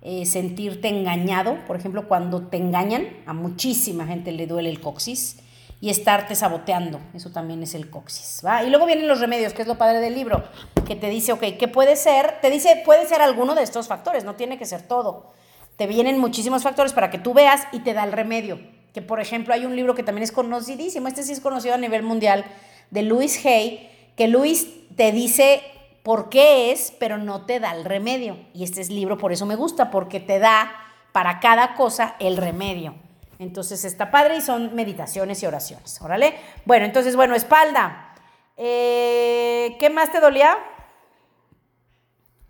[0.00, 5.38] eh, sentirte engañado, por ejemplo, cuando te engañan, a muchísima gente le duele el coxis,
[5.80, 8.62] y estarte saboteando, eso también es el coxis, ¿va?
[8.62, 10.44] Y luego vienen los remedios, que es lo padre del libro,
[10.86, 12.40] que te dice, ok, ¿qué puede ser?
[12.40, 15.32] Te dice, puede ser alguno de estos factores, no tiene que ser todo.
[15.76, 18.60] Te vienen muchísimos factores para que tú veas y te da el remedio.
[18.92, 21.78] Que por ejemplo hay un libro que también es conocidísimo, este sí es conocido a
[21.78, 22.44] nivel mundial,
[22.90, 25.62] de Louis Hay, que Louis te dice
[26.02, 28.38] por qué es, pero no te da el remedio.
[28.54, 30.72] Y este es libro por eso me gusta, porque te da
[31.12, 32.94] para cada cosa el remedio.
[33.38, 36.00] Entonces está padre y son meditaciones y oraciones.
[36.00, 36.34] Órale.
[36.64, 38.14] Bueno, entonces, bueno, espalda.
[38.56, 40.58] Eh, ¿Qué más te dolía?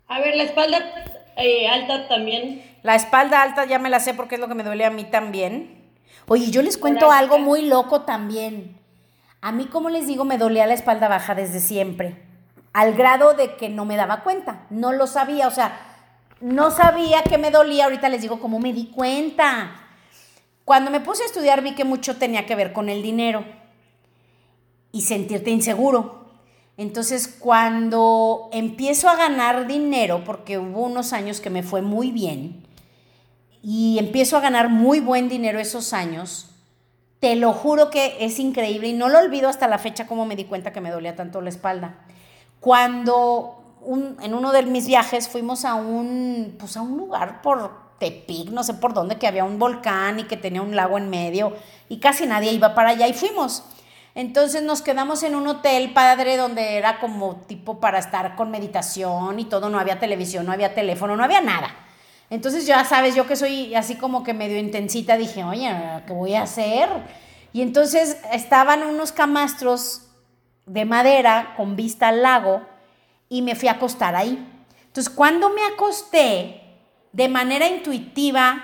[0.07, 0.79] A ver, la espalda
[1.37, 2.63] eh, alta también.
[2.81, 5.03] La espalda alta ya me la sé porque es lo que me duele a mí
[5.03, 5.91] también.
[6.27, 8.78] Oye, yo les cuento algo muy loco también.
[9.41, 12.29] A mí, como les digo, me dolía la espalda baja desde siempre
[12.73, 15.79] al grado de que no me daba cuenta, no lo sabía, o sea,
[16.41, 19.71] no sabía que me dolía, ahorita les digo cómo me di cuenta.
[20.65, 23.43] Cuando me puse a estudiar vi que mucho tenía que ver con el dinero
[24.91, 26.29] y sentirte inseguro.
[26.77, 32.65] Entonces, cuando empiezo a ganar dinero, porque hubo unos años que me fue muy bien,
[33.61, 36.48] y empiezo a ganar muy buen dinero esos años,
[37.19, 40.35] te lo juro que es increíble y no lo olvido hasta la fecha como me
[40.35, 41.95] di cuenta que me dolía tanto la espalda.
[42.59, 43.77] Cuando
[44.21, 48.63] en uno de mis viajes fuimos a un, pues a un lugar por Tepic, no
[48.63, 51.53] sé por dónde, que había un volcán y que tenía un lago en medio
[51.89, 53.63] y casi nadie iba para allá y fuimos.
[54.15, 59.39] Entonces nos quedamos en un hotel padre donde era como tipo para estar con meditación
[59.39, 61.69] y todo, no había televisión, no había teléfono, no había nada.
[62.29, 65.71] Entonces ya sabes, yo que soy así como que medio intensita, dije, oye,
[66.05, 66.89] ¿qué voy a hacer?
[67.53, 70.07] Y entonces estaban unos camastros
[70.65, 72.61] de madera con vista al lago
[73.27, 74.47] y me fui a acostar ahí.
[74.85, 76.61] Entonces, cuando me acosté,
[77.11, 78.63] de manera intuitiva,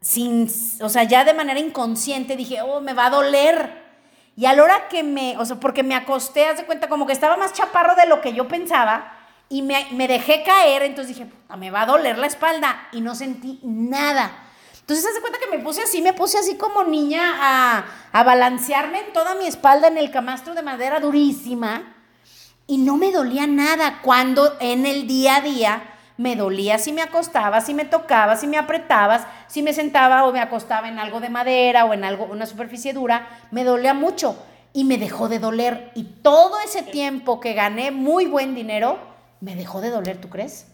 [0.00, 3.82] sin, o sea, ya de manera inconsciente, dije, oh, me va a doler.
[4.36, 7.06] Y a la hora que me, o sea, porque me acosté, haz de cuenta, como
[7.06, 9.12] que estaba más chaparro de lo que yo pensaba,
[9.52, 13.14] y me, me dejé caer, entonces dije, me va a doler la espalda, y no
[13.14, 14.32] sentí nada.
[14.80, 19.00] Entonces, hace cuenta que me puse así, me puse así como niña a, a balancearme
[19.00, 21.94] en toda mi espalda en el camastro de madera durísima
[22.66, 25.82] y no me dolía nada cuando en el día a día
[26.16, 30.32] me dolía si me acostaba, si me tocaba, si me apretabas, si me sentaba o
[30.32, 34.34] me acostaba en algo de madera o en algo, una superficie dura, me dolía mucho
[34.72, 35.92] y me dejó de doler.
[35.94, 39.11] Y todo ese tiempo que gané muy buen dinero,
[39.42, 40.66] me dejó de doler, ¿tú crees?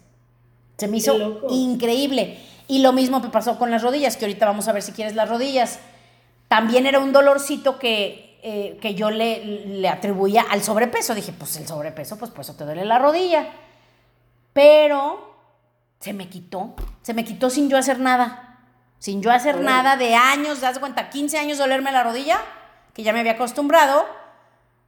[0.77, 2.39] Se me hizo increíble.
[2.67, 5.15] Y lo mismo me pasó con las rodillas, que ahorita vamos a ver si quieres
[5.15, 5.79] las rodillas.
[6.47, 11.15] También era un dolorcito que, eh, que yo le, le, atribuía al sobrepeso.
[11.15, 13.47] Dije, pues el sobrepeso, pues por eso te duele la rodilla.
[14.53, 15.35] Pero
[15.99, 18.59] se me quitó, se me quitó sin yo hacer nada.
[18.99, 22.39] Sin yo hacer nada de años, das cuenta, 15 años dolerme la rodilla,
[22.93, 24.05] que ya me había acostumbrado.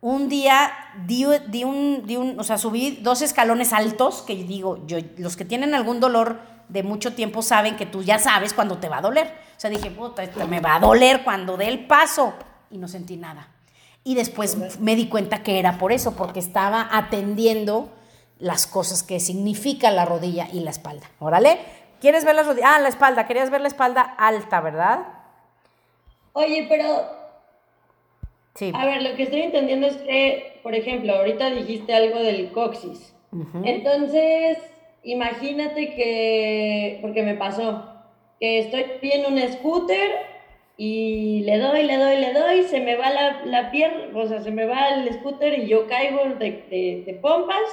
[0.01, 0.71] Un día
[1.05, 5.45] di, un, di un, o sea, subí dos escalones altos, que digo, yo, los que
[5.45, 9.01] tienen algún dolor de mucho tiempo saben que tú ya sabes cuando te va a
[9.01, 9.27] doler.
[9.55, 12.33] O sea, dije, puta, me va a doler cuando dé el paso.
[12.71, 13.47] Y no sentí nada.
[14.03, 17.89] Y después me di cuenta que era por eso, porque estaba atendiendo
[18.39, 21.07] las cosas que significa la rodilla y la espalda.
[21.19, 21.59] Órale.
[21.99, 22.75] ¿Quieres ver la rodilla?
[22.75, 23.27] Ah, la espalda.
[23.27, 24.99] Querías ver la espalda alta, ¿verdad?
[26.33, 27.20] Oye, pero.
[28.55, 28.71] Sí.
[28.73, 33.15] A ver, lo que estoy entendiendo es que, por ejemplo, ahorita dijiste algo del coxis.
[33.63, 34.57] Entonces,
[35.03, 37.85] imagínate que, porque me pasó,
[38.39, 40.31] que estoy en un scooter
[40.75, 44.41] y le doy, le doy, le doy, se me va la, la pierna, o sea,
[44.41, 47.69] se me va el scooter y yo caigo de, de, pompas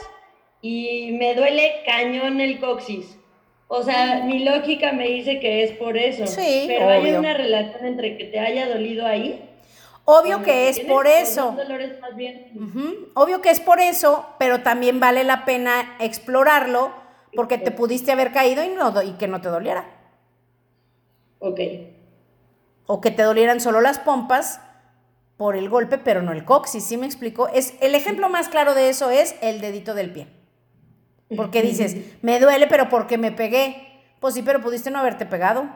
[0.61, 3.19] y me duele cañón el coxis.
[3.67, 6.27] O sea, mi lógica me dice que es por eso.
[6.27, 9.48] Sí, pero hay una relación entre que te haya dolido ahí.
[10.11, 11.53] Obvio que es por eso.
[11.53, 13.11] Dolores más bien.
[13.13, 16.95] Obvio que es por eso, pero también vale la pena explorarlo
[17.35, 19.85] porque te pudiste haber caído y, no, y que no te doliera.
[21.41, 21.61] Ok.
[22.87, 24.63] O que te dolieran solo las pompas
[25.37, 27.49] por el golpe, pero no el coxis, ¿sí me explico?
[27.49, 30.29] Es, el ejemplo más claro de eso es el dedito del pie.
[31.37, 34.07] Porque dices, me duele, pero porque me pegué.
[34.21, 35.67] Pues sí, pero pudiste no haberte pegado.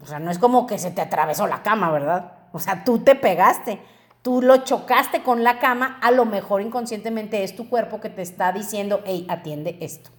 [0.00, 2.41] O sea, no es como que se te atravesó la cama, ¿verdad?
[2.52, 3.80] O sea, tú te pegaste,
[4.22, 8.22] tú lo chocaste con la cama, a lo mejor inconscientemente es tu cuerpo que te
[8.22, 10.10] está diciendo, hey, atiende esto.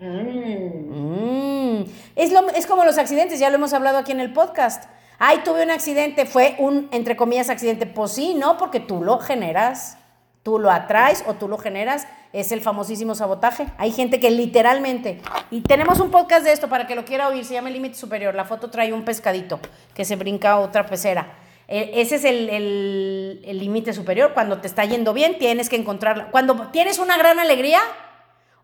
[0.00, 1.84] Mm.
[2.16, 4.84] Es, lo, es como los accidentes, ya lo hemos hablado aquí en el podcast.
[5.18, 7.86] Ay, tuve un accidente, fue un, entre comillas, accidente.
[7.86, 9.98] Pues sí, no, porque tú lo generas,
[10.42, 12.08] tú lo atraes o tú lo generas.
[12.32, 13.66] Es el famosísimo sabotaje.
[13.76, 17.44] Hay gente que literalmente, y tenemos un podcast de esto para que lo quiera oír,
[17.44, 18.34] se llama El Límite Superior.
[18.34, 19.60] La foto trae un pescadito
[19.94, 21.34] que se brinca a otra pecera.
[21.68, 24.32] E, ese es el límite superior.
[24.32, 26.30] Cuando te está yendo bien, tienes que encontrarla.
[26.30, 27.80] Cuando tienes una gran alegría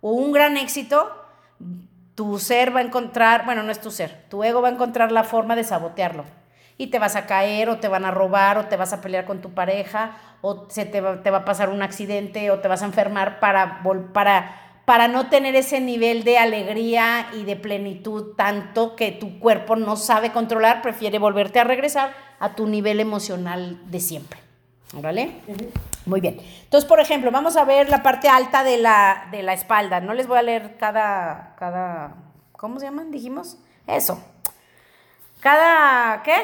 [0.01, 1.11] o un gran éxito,
[2.15, 5.13] tu ser va a encontrar, bueno, no es tu ser, tu ego va a encontrar
[5.13, 6.25] la forma de sabotearlo.
[6.79, 9.27] Y te vas a caer o te van a robar o te vas a pelear
[9.27, 12.69] con tu pareja o se te, va, te va a pasar un accidente o te
[12.69, 18.35] vas a enfermar para, para, para no tener ese nivel de alegría y de plenitud
[18.37, 23.81] tanto que tu cuerpo no sabe controlar, prefiere volverte a regresar a tu nivel emocional
[23.91, 24.39] de siempre.
[24.95, 25.43] ¿Vale?
[26.07, 26.39] Muy bien.
[26.63, 30.01] Entonces, por ejemplo, vamos a ver la parte alta de la, de la espalda.
[30.01, 32.15] No les voy a leer cada, cada,
[32.53, 33.11] ¿cómo se llaman?
[33.11, 33.59] Dijimos.
[33.87, 34.19] Eso.
[35.41, 36.37] Cada, ¿qué?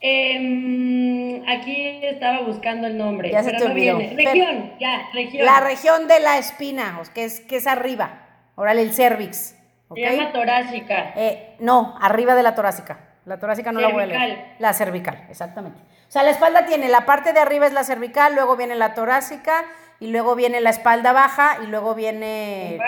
[0.00, 3.30] Em, aquí estaba buscando el nombre.
[3.30, 3.98] Ya se te olvidó.
[3.98, 5.44] Región, ya, región.
[5.44, 8.26] La región de la espina, que es, que es arriba.
[8.54, 9.56] Órale, el cervix.
[9.94, 11.12] Se llama torácica.
[11.16, 12.98] Eh, no, arriba de la torácica.
[13.24, 14.54] La torácica no la voy a leer.
[14.58, 15.80] La cervical, exactamente.
[15.80, 18.94] O sea, la espalda tiene, la parte de arriba es la cervical, luego viene la
[18.94, 19.64] torácica,
[19.98, 22.78] y luego viene la espalda baja, y luego viene,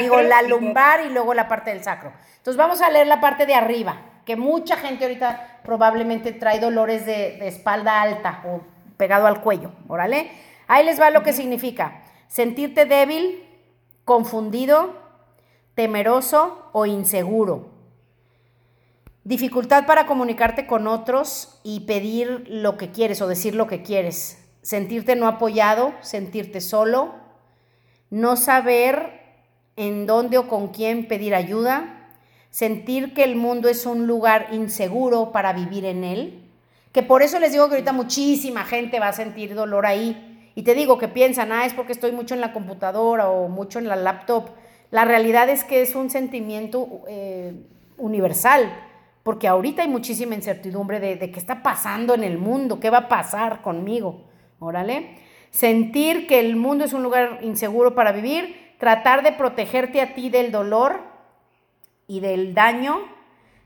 [0.00, 2.12] digo, la lumbar y luego la parte del sacro.
[2.38, 7.04] Entonces vamos a leer la parte de arriba, que mucha gente ahorita probablemente trae dolores
[7.04, 8.60] de, de espalda alta o
[8.96, 10.30] pegado al cuello, órale.
[10.68, 12.04] Ahí les va lo que significa.
[12.28, 13.42] Sentirte débil,
[14.04, 14.94] confundido,
[15.74, 17.78] temeroso o inseguro
[19.28, 24.42] Dificultad para comunicarte con otros y pedir lo que quieres o decir lo que quieres.
[24.62, 27.14] Sentirte no apoyado, sentirte solo,
[28.08, 29.20] no saber
[29.76, 31.97] en dónde o con quién pedir ayuda,
[32.50, 36.44] sentir que el mundo es un lugar inseguro para vivir en él,
[36.92, 40.50] que por eso les digo que ahorita muchísima gente va a sentir dolor ahí.
[40.54, 43.78] Y te digo que piensan, ah, es porque estoy mucho en la computadora o mucho
[43.78, 44.48] en la laptop.
[44.90, 47.54] La realidad es que es un sentimiento eh,
[47.98, 48.72] universal
[49.28, 53.08] porque ahorita hay muchísima incertidumbre de, qué está pasando en el mundo, qué va a
[53.08, 54.24] pasar conmigo.
[54.58, 55.18] Órale.
[55.50, 60.30] Sentir que el mundo es un lugar inseguro para vivir, tratar de protegerte a ti
[60.30, 61.02] del dolor
[62.08, 62.98] y del daño,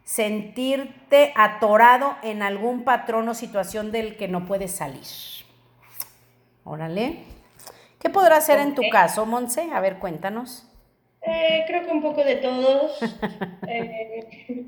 [0.04, 5.06] sentirte atorado en algún patrón o situación del que no puedes salir.
[6.64, 7.20] Órale.
[7.98, 9.70] ¿Qué podrá hacer en tu caso, Monse?
[9.72, 10.68] A ver, cuéntanos.
[11.22, 12.98] Eh, creo que un poco de todos.
[13.68, 14.66] Eh,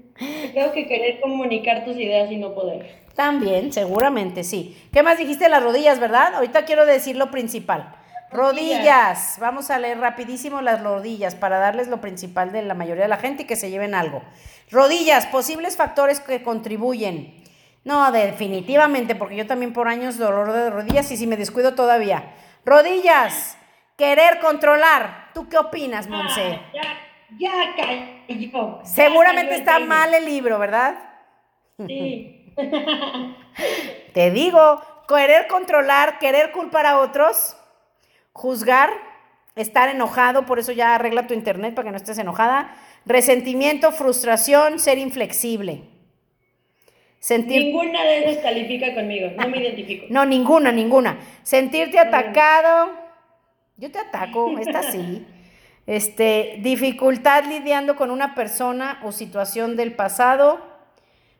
[0.52, 3.02] creo que querer comunicar tus ideas y no poder.
[3.14, 4.80] También, seguramente, sí.
[4.92, 5.48] ¿Qué más dijiste?
[5.48, 6.36] Las rodillas, ¿verdad?
[6.36, 7.94] Ahorita quiero decir lo principal.
[8.34, 9.36] Rodillas.
[9.40, 13.16] Vamos a leer rapidísimo las rodillas para darles lo principal de la mayoría de la
[13.16, 14.22] gente y que se lleven algo.
[14.70, 17.42] Rodillas, posibles factores que contribuyen.
[17.84, 22.34] No, definitivamente, porque yo también por años dolor de rodillas y si me descuido todavía.
[22.64, 23.56] Rodillas,
[23.96, 26.60] querer controlar ¿Tú qué opinas, Monse?
[26.60, 28.80] Ah, ya, ya cayó.
[28.84, 30.96] Seguramente está mal el libro, ¿verdad?
[31.84, 32.54] Sí.
[34.14, 37.56] Te digo, querer controlar, querer culpar a otros,
[38.34, 38.90] juzgar,
[39.56, 44.78] estar enojado, por eso ya arregla tu internet para que no estés enojada, resentimiento, frustración,
[44.78, 45.84] ser inflexible.
[47.20, 47.62] Sentir...
[47.62, 50.06] Ninguna de esas califica conmigo, no me identifico.
[50.10, 51.18] No, ninguna, ninguna.
[51.42, 52.90] Sentirte atacado,
[53.78, 55.26] yo te ataco, esta sí.
[55.86, 60.60] Este, dificultad lidiando con una persona o situación del pasado,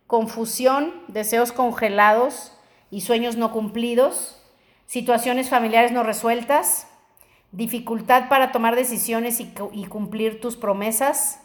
[0.07, 2.57] confusión, deseos congelados
[2.91, 4.44] y sueños no cumplidos,
[4.87, 6.87] situaciones familiares no resueltas,
[7.53, 11.41] dificultad para tomar decisiones y, y cumplir tus promesas,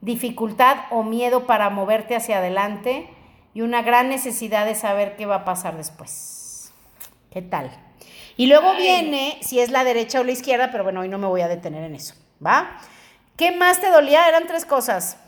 [0.00, 3.08] dificultad o miedo para moverte hacia adelante
[3.54, 6.72] y una gran necesidad de saber qué va a pasar después.
[7.30, 7.70] ¿Qué tal?
[8.36, 11.26] Y luego viene si es la derecha o la izquierda, pero bueno, hoy no me
[11.26, 12.78] voy a detener en eso, ¿va?
[13.36, 14.26] ¿Qué más te dolía?
[14.28, 15.18] Eran tres cosas.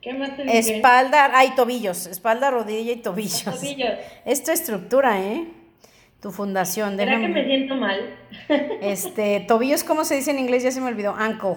[0.00, 0.58] ¿Qué más te dolía?
[0.58, 3.44] Espalda, ay, tobillos, espalda, rodilla y tobillos.
[3.44, 3.90] Tobillos.
[4.24, 5.46] Es tu estructura, ¿eh?
[6.20, 6.96] Tu fundación.
[6.96, 8.16] ¿Será que me siento mal?
[8.80, 10.64] este, tobillos, ¿cómo se dice en inglés?
[10.64, 11.14] Ya se me olvidó.
[11.14, 11.56] Ankle.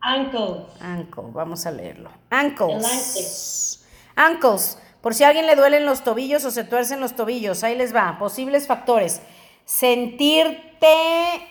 [0.00, 0.64] Ankle.
[0.80, 2.10] Ankle, vamos a leerlo.
[2.30, 3.84] Ankles.
[4.16, 4.78] Ankles.
[5.02, 7.94] Por si a alguien le duelen los tobillos o se tuercen los tobillos, ahí les
[7.94, 8.18] va.
[8.18, 9.20] Posibles factores.
[9.66, 10.86] Sentirte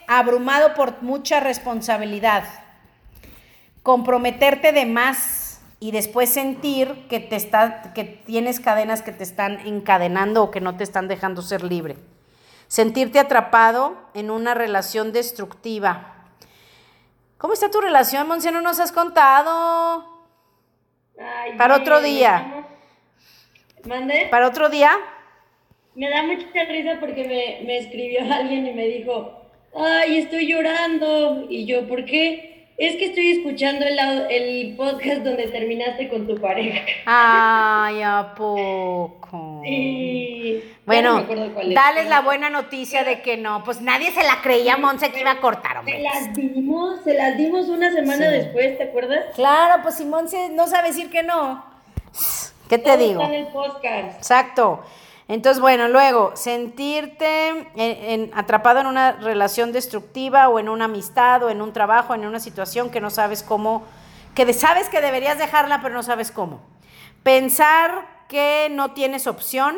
[0.07, 2.43] abrumado por mucha responsabilidad.
[3.83, 9.59] Comprometerte de más y después sentir que, te está, que tienes cadenas que te están
[9.65, 11.95] encadenando o que no te están dejando ser libre.
[12.69, 16.27] Sentirte atrapado en una relación destructiva.
[17.39, 18.51] ¿Cómo está tu relación, Monse?
[18.51, 20.05] No nos has contado.
[21.57, 22.67] Para otro día.
[23.85, 24.27] ¿Mande?
[24.29, 24.91] Para otro día.
[25.95, 31.47] Me da mucha risa porque me, me escribió alguien y me dijo, ay, estoy llorando.
[31.49, 32.58] Y yo, ¿por qué?
[32.79, 33.99] Es que estoy escuchando el,
[34.29, 36.79] el podcast donde terminaste con tu pareja.
[37.05, 39.61] Ay, ¿a poco?
[39.65, 40.63] Sí.
[40.85, 41.25] Bueno,
[41.75, 43.65] dales la buena noticia de que no.
[43.65, 45.97] Pues nadie se la creía, Monse, que iba a cortar, hombre.
[45.97, 49.25] Se las dimos, se las dimos una semana después, ¿te acuerdas?
[49.35, 51.65] Claro, pues si Monse no sabe decir que no.
[52.69, 53.21] ¿Qué te digo?
[53.21, 54.17] Está en el podcast.
[54.19, 54.85] Exacto.
[55.29, 57.67] Entonces, bueno, luego, sentirte
[58.33, 62.39] atrapado en una relación destructiva o en una amistad o en un trabajo, en una
[62.39, 63.85] situación que no sabes cómo,
[64.33, 66.61] que sabes que deberías dejarla, pero no sabes cómo.
[67.21, 69.77] Pensar que no tienes opción,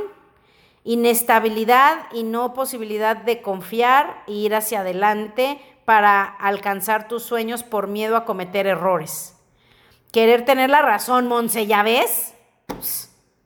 [0.85, 7.87] inestabilidad y no posibilidad de confiar e ir hacia adelante para alcanzar tus sueños por
[7.87, 9.35] miedo a cometer errores.
[10.13, 12.35] Querer tener la razón, Monse, ¿ya ves?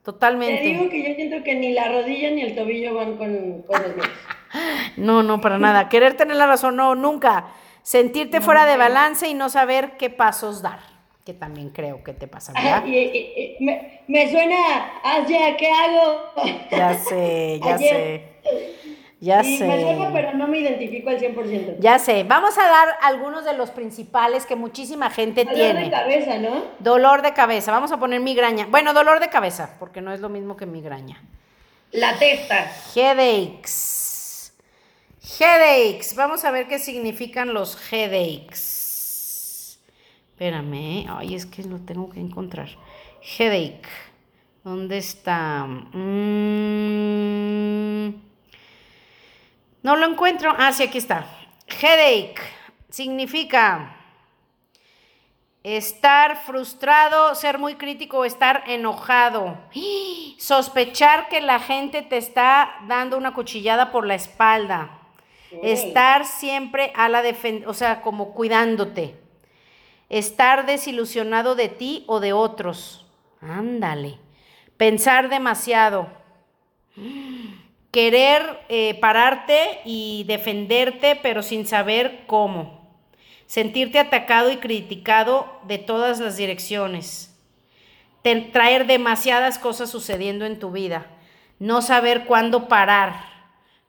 [0.05, 0.61] Totalmente.
[0.61, 3.81] Te digo que yo siento que ni la rodilla ni el tobillo van con, con
[3.81, 4.09] los míos.
[4.95, 5.89] No, no, para nada.
[5.89, 7.47] Querer tener la razón, no, nunca.
[7.81, 10.79] Sentirte fuera de balance y no saber qué pasos dar,
[11.25, 12.85] que también creo que te pasa, ¿verdad?
[12.85, 14.55] me, me, suena,
[15.27, 16.31] ya, ¿qué hago?
[16.71, 18.21] Ya sé, ya sé.
[19.25, 19.65] Ya sé.
[19.65, 21.77] Me pero no me identifico al 100%.
[21.79, 22.23] Ya sé.
[22.25, 25.73] Vamos a dar algunos de los principales que muchísima gente tiene.
[25.73, 26.63] Dolor de cabeza, ¿no?
[26.77, 27.71] Dolor de cabeza.
[27.71, 28.67] Vamos a poner migraña.
[28.69, 31.23] Bueno, dolor de cabeza, porque no es lo mismo que migraña.
[31.91, 32.71] La testa.
[32.93, 34.53] Headaches.
[35.39, 36.15] Headaches.
[36.15, 39.79] Vamos a ver qué significan los headaches.
[40.33, 41.07] Espérame.
[41.09, 42.69] Ay, es que lo tengo que encontrar.
[43.21, 43.89] Headache.
[44.63, 45.65] ¿Dónde está?
[45.65, 46.75] Mmm...
[49.85, 50.51] No lo encuentro.
[50.57, 51.27] Ah, sí, aquí está.
[51.67, 52.41] Headache
[52.89, 53.95] significa
[55.61, 59.59] estar frustrado, ser muy crítico estar enojado.
[60.39, 64.89] Sospechar que la gente te está dando una cuchillada por la espalda.
[65.61, 69.15] Estar siempre a la defensa, o sea, como cuidándote.
[70.09, 73.05] Estar desilusionado de ti o de otros.
[73.39, 74.17] Ándale.
[74.77, 76.09] Pensar demasiado
[77.95, 82.85] querer eh, pararte y defenderte, pero sin saber cómo.
[83.45, 87.33] Sentirte atacado y criticado de todas las direcciones.
[88.51, 91.05] traer demasiadas cosas sucediendo en tu vida.
[91.57, 93.15] No saber cuándo parar.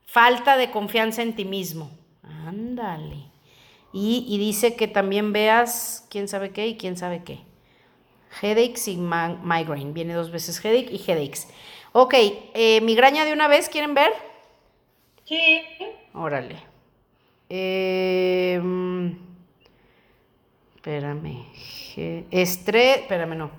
[0.05, 1.91] Falta de confianza en ti mismo.
[2.47, 3.25] Ándale.
[3.93, 7.41] Y, y dice que también veas quién sabe qué y quién sabe qué.
[8.41, 9.93] Headaches y migraine.
[9.93, 11.49] Viene dos veces headache y headaches.
[11.99, 14.13] Ok, eh, migraña de una vez, ¿quieren ver?
[15.25, 15.63] Sí.
[16.13, 16.63] Órale.
[17.49, 19.19] Em,
[20.75, 21.47] espérame.
[22.31, 23.51] Estrés, espérame, no.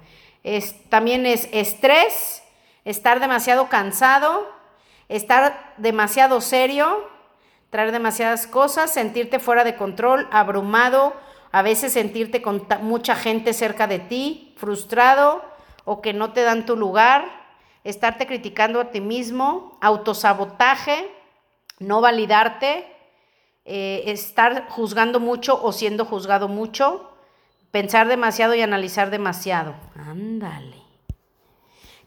[0.44, 2.44] Es, también es estrés,
[2.86, 4.48] estar demasiado cansado,
[5.10, 7.10] estar demasiado serio,
[7.72, 11.16] traer demasiadas cosas, sentirte fuera de control, abrumado,
[11.52, 15.44] a veces sentirte con mucha gente cerca de ti, frustrado
[15.86, 17.37] o que no te dan tu lugar
[17.90, 21.10] estarte criticando a ti mismo, autosabotaje,
[21.80, 22.86] no validarte,
[23.64, 27.10] eh, estar juzgando mucho o siendo juzgado mucho,
[27.72, 29.74] pensar demasiado y analizar demasiado.
[29.96, 30.76] Ándale.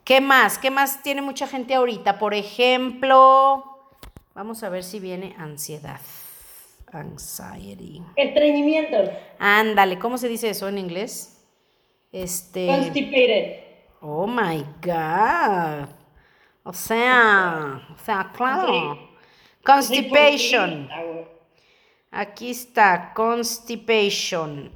[0.04, 0.58] ¿Qué más?
[0.58, 2.18] ¿Qué más tiene mucha gente ahorita?
[2.18, 3.64] Por ejemplo,
[4.34, 6.00] vamos a ver si viene ansiedad.
[6.92, 8.02] Anxiety.
[8.16, 8.96] Estreñimiento.
[9.38, 11.40] Ándale, ¿cómo se dice eso en inglés?
[12.12, 12.66] Este.
[12.66, 13.69] Constipated.
[14.00, 15.88] Oh my God.
[16.62, 19.10] O sea, o sea, claro.
[19.64, 20.88] Constipation.
[22.10, 24.72] Aquí está, constipation.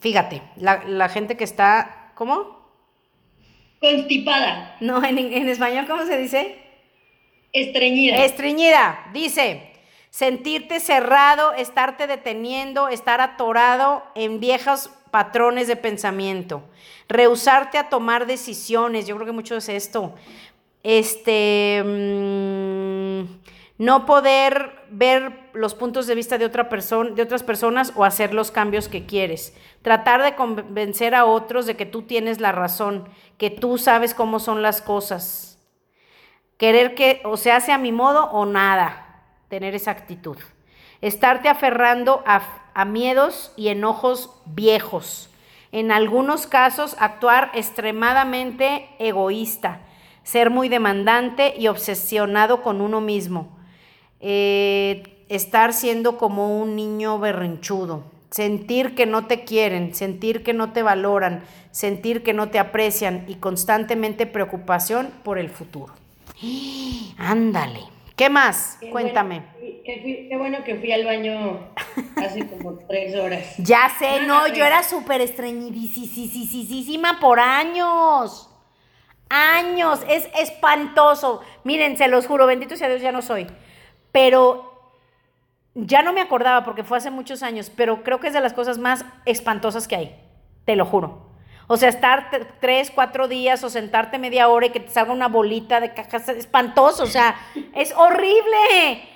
[0.00, 2.60] Fíjate, la, gente que está, ¿cómo?
[3.80, 4.76] Constipada.
[4.80, 6.56] No, en, en español, ¿cómo se dice?
[7.52, 8.24] Estreñida.
[8.24, 9.71] Estreñida, dice
[10.12, 16.62] sentirte cerrado, estarte deteniendo, estar atorado en viejos patrones de pensamiento,
[17.08, 20.14] rehusarte a tomar decisiones, yo creo que mucho es esto,
[20.82, 23.22] este, mm,
[23.78, 28.34] no poder ver los puntos de vista de, otra persona, de otras personas o hacer
[28.34, 33.08] los cambios que quieres, tratar de convencer a otros de que tú tienes la razón,
[33.38, 35.58] que tú sabes cómo son las cosas,
[36.58, 39.01] querer que o se hace a mi modo o nada,
[39.52, 40.38] tener esa actitud,
[41.02, 45.28] estarte aferrando a miedos y enojos viejos,
[45.72, 49.80] En algunos casos, actuar extremadamente egoísta,
[50.22, 53.48] ser muy demandante y obsesionado con uno mismo.
[54.20, 58.04] Eh, estar siendo como un niño berrinchudo.
[58.30, 63.24] Sentir que no te quieren, sentir que no te valoran, sentir que no te aprecian
[63.28, 65.92] y constantemente preocupación por el futuro.
[67.18, 67.91] Ándale.
[68.16, 68.78] ¿Qué más?
[68.90, 69.42] Cuéntame.
[69.84, 71.72] qué, bueno que fui al baño
[72.16, 73.56] hace como tres horas.
[73.58, 78.48] Ya sé, no, yo era súper estreñidísima por años.
[79.28, 80.00] Años.
[80.08, 81.40] Es espantoso.
[81.64, 83.46] Miren, se los juro, bendito sea Dios, ya no soy.
[84.12, 84.92] Pero
[85.74, 88.52] ya no me acordaba porque fue hace muchos años, pero creo que es de las
[88.52, 90.16] cosas más espantosas que hay.
[90.66, 91.31] Te lo juro.
[91.66, 92.28] O sea, estar
[92.60, 96.28] tres, cuatro días o sentarte media hora y que te salga una bolita de cajas,
[96.28, 97.36] espantoso, o sea,
[97.74, 99.08] es horrible.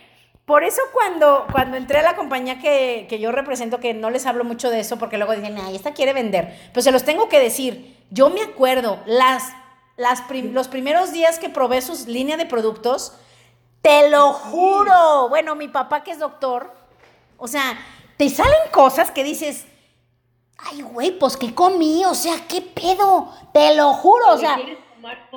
[0.47, 4.45] Por eso cuando, cuando entré a la compañía que, yo represento, que no les hablo
[4.45, 7.41] mucho de eso, porque luego dicen, ay, esta quiere vender, pues se los tengo que
[7.41, 7.97] decir.
[8.11, 9.53] Yo me acuerdo, las,
[9.97, 13.15] las los primeros días que probé sus líneas de productos,
[13.83, 15.29] te lo juro.
[15.29, 16.73] Bueno, mi papá que es doctor,
[17.39, 17.77] o sea,
[18.17, 19.67] te salen cosas que dices,
[20.59, 22.05] Ay, güey, pues ¿qué comí?
[22.05, 23.29] O sea, ¿qué pedo?
[23.53, 24.57] Te lo juro, o sea.
[24.57, 25.29] Tomar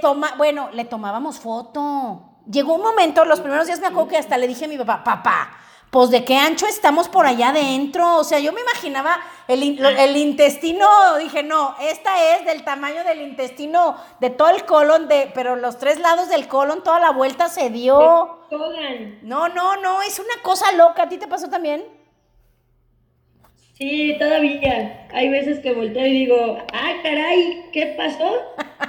[0.00, 2.22] toma, bueno, le tomábamos foto.
[2.50, 5.04] Llegó un momento, los primeros días me acuerdo que hasta le dije a mi papá,
[5.04, 5.50] papá,
[5.90, 8.16] pues de qué ancho estamos por allá adentro.
[8.16, 10.88] O sea, yo me imaginaba el, el, intestino,
[11.18, 15.78] dije, no, esta es del tamaño del intestino de todo el colon, de, pero los
[15.78, 18.38] tres lados del colon, toda la vuelta se dio.
[19.22, 21.02] No, no, no, es una cosa loca.
[21.02, 21.97] ¿A ti te pasó también?
[23.78, 25.06] Sí, todavía.
[25.14, 28.32] Hay veces que volteo y digo, ah, caray, ¿qué pasó?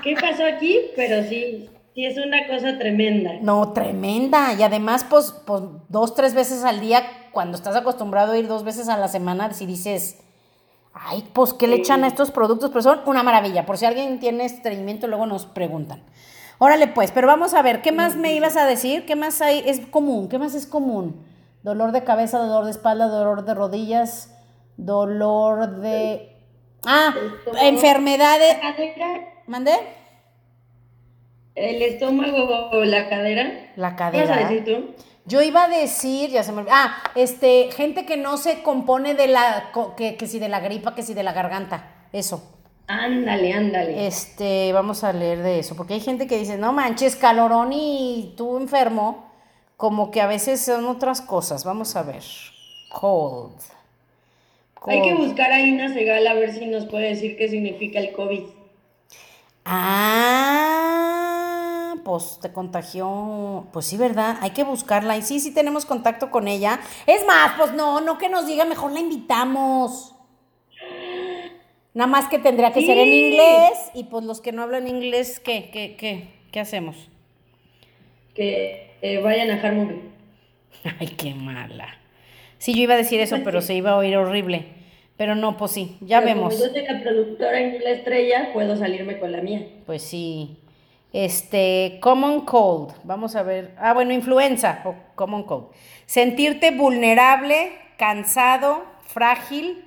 [0.03, 0.79] ¿Qué pasó aquí?
[0.95, 3.33] Pero sí, sí es una cosa tremenda.
[3.39, 4.53] No, tremenda.
[4.53, 8.63] Y además, pues, pues dos, tres veces al día, cuando estás acostumbrado a ir dos
[8.63, 10.21] veces a la semana, si dices,
[10.91, 12.71] ay, pues, ¿qué le echan a estos productos?
[12.71, 13.67] Pero son una maravilla.
[13.67, 16.01] Por si alguien tiene estreñimiento, luego nos preguntan.
[16.57, 19.05] Órale, pues, pero vamos a ver, ¿qué más me ibas a decir?
[19.05, 19.61] ¿Qué más hay?
[19.67, 21.23] Es común, ¿qué más es común?
[21.61, 24.35] Dolor de cabeza, dolor de espalda, dolor de rodillas
[24.85, 26.35] dolor de...
[26.85, 27.13] Ah,
[27.61, 28.57] enfermedades...
[29.47, 29.73] ¿Mandé?
[31.55, 33.71] ¿El estómago o la cadera?
[33.75, 34.23] La cadera.
[34.23, 34.95] ¿Qué vas a decir tú?
[35.25, 36.75] Yo iba a decir, ya se me olvidó.
[36.75, 40.95] Ah, este, gente que no se compone de la, que, que si de la gripa,
[40.95, 42.07] que si de la garganta.
[42.13, 42.41] Eso.
[42.87, 44.07] Ándale, ándale.
[44.07, 48.33] Este, vamos a leer de eso, porque hay gente que dice, no manches, calorón y
[48.37, 49.29] tú enfermo,
[49.77, 51.63] como que a veces son otras cosas.
[51.63, 52.23] Vamos a ver.
[52.91, 53.59] Cold.
[54.87, 58.13] Hay que buscar a Ina Segal a ver si nos puede decir qué significa el
[58.13, 58.43] COVID.
[59.65, 61.15] Ah,
[62.05, 63.67] pues te contagió.
[63.73, 64.37] Pues sí, ¿verdad?
[64.41, 65.17] Hay que buscarla.
[65.17, 66.79] Y sí, sí tenemos contacto con ella.
[67.05, 70.15] Es más, pues no, no que nos diga, mejor la invitamos.
[71.93, 73.91] Nada más que tendría que ser en inglés.
[73.93, 77.09] Y pues los que no hablan inglés, ¿qué, qué, qué, qué hacemos?
[78.33, 80.01] Que vayan a Harmony.
[80.99, 81.98] Ay, qué mala.
[82.59, 84.65] Sí, yo iba a decir eso, pero se iba a oír horrible.
[85.17, 86.53] Pero no, pues sí, ya vemos.
[86.53, 89.65] Como yo soy la productora en la estrella, puedo salirme con la mía.
[89.85, 90.59] Pues sí.
[91.11, 92.93] Este, common cold.
[93.03, 93.71] Vamos a ver.
[93.77, 95.67] Ah, bueno, influenza o common cold.
[96.05, 99.83] Sentirte vulnerable, cansado, frágil,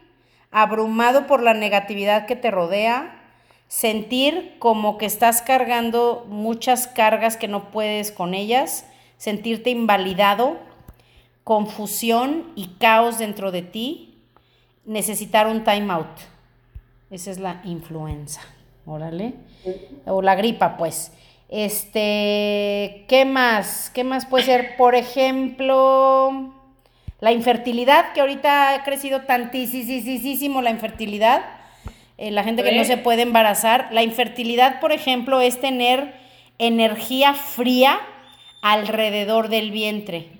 [0.51, 3.18] abrumado por la negatividad que te rodea.
[3.68, 8.87] Sentir como que estás cargando muchas cargas que no puedes con ellas.
[9.16, 10.59] Sentirte invalidado,
[11.45, 14.18] confusión y caos dentro de ti,
[14.84, 16.18] necesitar un time out.
[17.11, 18.40] Esa es la influenza.
[18.86, 19.34] Órale.
[20.07, 21.12] O la gripa, pues.
[21.49, 23.90] Este, ¿qué más?
[23.90, 24.76] ¿Qué más puede ser?
[24.76, 26.55] Por ejemplo,
[27.20, 31.43] la infertilidad, que ahorita ha crecido tantísimo la infertilidad.
[32.16, 33.88] Eh, la gente que no se puede embarazar.
[33.93, 36.14] La infertilidad, por ejemplo, es tener
[36.59, 38.01] energía fría
[38.62, 40.30] alrededor del vientre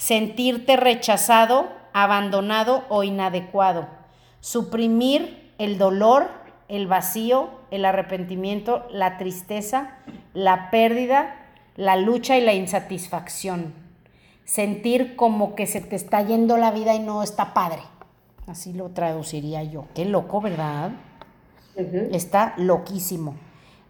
[0.00, 3.86] sentirte rechazado, abandonado o inadecuado,
[4.40, 6.30] suprimir el dolor,
[6.68, 9.98] el vacío, el arrepentimiento, la tristeza,
[10.32, 11.36] la pérdida,
[11.76, 13.74] la lucha y la insatisfacción.
[14.46, 17.82] Sentir como que se te está yendo la vida y no está padre.
[18.46, 19.84] Así lo traduciría yo.
[19.94, 20.92] Qué loco, ¿verdad?
[22.10, 23.34] Está loquísimo.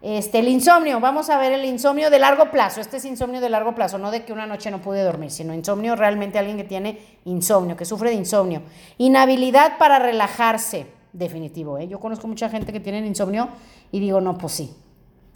[0.01, 2.81] Este, el insomnio, vamos a ver el insomnio de largo plazo.
[2.81, 5.53] Este es insomnio de largo plazo, no de que una noche no pude dormir, sino
[5.53, 8.63] insomnio realmente alguien que tiene insomnio, que sufre de insomnio.
[8.97, 11.77] Inhabilidad para relajarse, definitivo.
[11.77, 11.87] ¿eh?
[11.87, 13.49] Yo conozco mucha gente que tiene insomnio
[13.91, 14.75] y digo, no, pues sí.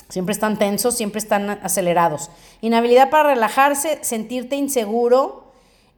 [0.09, 2.29] Siempre están tensos, siempre están acelerados.
[2.61, 5.51] Inhabilidad para relajarse, sentirte inseguro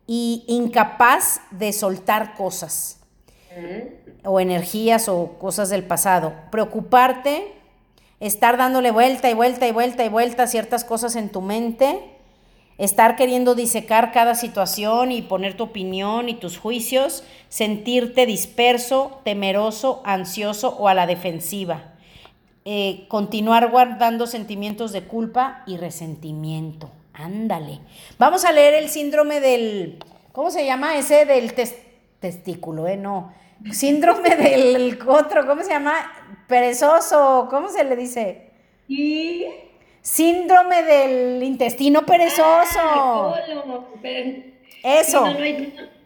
[0.05, 2.99] y incapaz de soltar cosas.
[4.23, 6.33] o energías o cosas del pasado.
[6.51, 7.56] Preocuparte,
[8.19, 11.99] estar dándole vuelta y vuelta y vuelta y vuelta a ciertas cosas en tu mente,
[12.77, 20.01] estar queriendo disecar cada situación y poner tu opinión y tus juicios, sentirte disperso, temeroso,
[20.05, 21.93] ansioso o a la defensiva.
[22.65, 26.91] Eh, continuar guardando sentimientos de culpa y resentimiento.
[27.13, 27.79] Ándale.
[28.19, 30.03] Vamos a leer el síndrome del,
[30.33, 31.53] ¿cómo se llama ese del
[32.19, 32.87] testículo?
[32.87, 32.97] Eh?
[32.97, 33.33] No.
[33.71, 35.93] Síndrome del otro, ¿cómo se llama?
[36.47, 38.51] Perezoso, ¿cómo se le dice?
[38.87, 39.45] Y
[40.07, 42.79] Síndrome del intestino perezoso.
[42.79, 43.35] Ah,
[44.81, 45.25] Eso.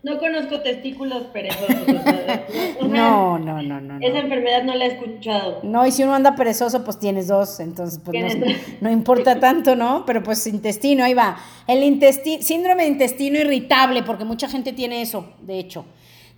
[0.01, 1.85] No, conozco testículos perezosos.
[2.81, 5.59] no, no, no, no, Esa enfermedad no la he escuchado.
[5.61, 8.45] No, y si uno anda perezoso, pues tienes dos, entonces pues no,
[8.81, 10.03] no, importa tanto, ¿no?
[10.07, 11.37] Pero pues intestino, ahí va.
[11.67, 15.85] El intestino, síndrome de intestino irritable, porque mucha gente tiene eso, de hecho.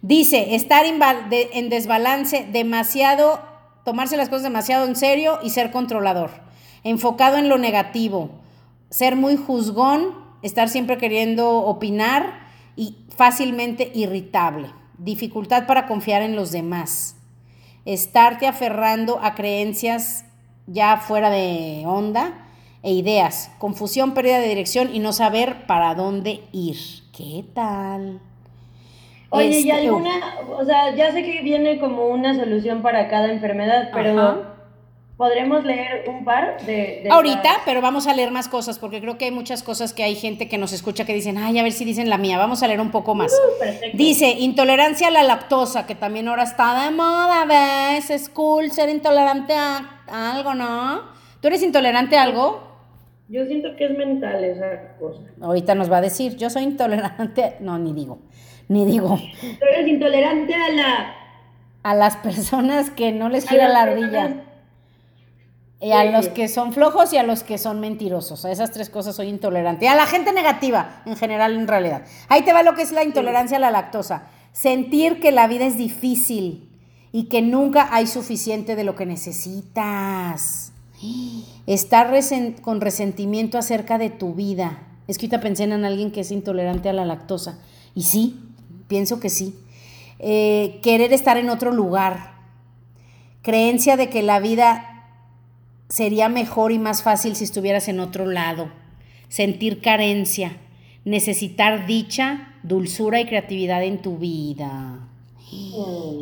[0.01, 3.52] Dice, estar en desbalance, demasiado,
[3.83, 6.31] tomarse las cosas demasiado en serio y ser controlador.
[6.83, 8.31] Enfocado en lo negativo,
[8.89, 16.51] ser muy juzgón, estar siempre queriendo opinar y fácilmente irritable, dificultad para confiar en los
[16.51, 17.15] demás,
[17.85, 20.25] estarte aferrando a creencias
[20.67, 22.47] ya fuera de onda
[22.81, 26.77] e ideas, confusión, pérdida de dirección y no saber para dónde ir.
[27.13, 28.19] ¿Qué tal?
[29.33, 30.11] Oye, ¿y este, alguna,
[30.57, 34.53] o sea, ya sé que viene como una solución para cada enfermedad, pero
[35.17, 37.07] ¿Podremos leer un par de...
[37.11, 40.15] Ahorita, pero vamos a leer más cosas, porque creo que hay muchas cosas que hay
[40.15, 42.67] gente que nos escucha que dicen, ay, a ver si dicen la mía, vamos a
[42.67, 43.31] leer un poco más.
[43.31, 48.09] Uh, Dice, intolerancia a la lactosa, que también ahora está de moda, ¿ves?
[48.09, 51.03] Es cool ser intolerante a, algo, ¿no?
[51.39, 52.63] ¿Tú eres intolerante a algo?
[53.29, 55.21] Yo siento que es mental esa cosa.
[55.41, 58.17] Ahorita nos va a decir, yo soy intolerante, no, ni digo,
[58.67, 59.17] ni digo.
[59.41, 61.15] Tú eres intolerante a la...
[61.83, 64.43] A las personas que no les gira la ardilla.
[65.81, 68.45] Y a los que son flojos y a los que son mentirosos.
[68.45, 69.83] A esas tres cosas soy intolerante.
[69.83, 72.03] Y a la gente negativa, en general, en realidad.
[72.29, 74.27] Ahí te va lo que es la intolerancia a la lactosa.
[74.53, 76.69] Sentir que la vida es difícil
[77.11, 80.71] y que nunca hay suficiente de lo que necesitas.
[81.67, 82.13] Estar
[82.61, 84.79] con resentimiento acerca de tu vida.
[85.09, 87.59] Es que ahorita pensé en alguien que es intolerante a la lactosa.
[87.93, 88.39] Y sí,
[88.93, 89.55] pienso que sí.
[90.19, 92.35] Eh, querer estar en otro lugar.
[93.41, 95.07] Creencia de que la vida
[95.89, 98.69] sería mejor y más fácil si estuvieras en otro lado.
[99.29, 100.57] Sentir carencia,
[101.05, 104.99] necesitar dicha, dulzura y creatividad en tu vida.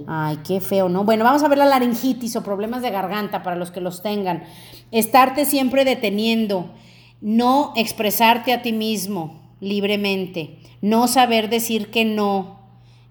[0.07, 1.03] Ay, qué feo, ¿no?
[1.03, 4.45] Bueno, vamos a ver la laringitis o problemas de garganta para los que los tengan.
[4.91, 6.71] Estarte siempre deteniendo,
[7.19, 12.60] no expresarte a ti mismo libremente, no saber decir que no,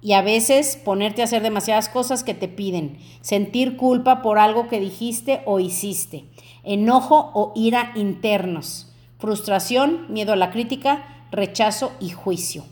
[0.02, 4.68] y a veces ponerte a hacer demasiadas cosas que te piden, sentir culpa por algo
[4.68, 6.24] que dijiste o hiciste,
[6.64, 12.64] enojo o ira internos, frustración, miedo a la crítica, rechazo y juicio.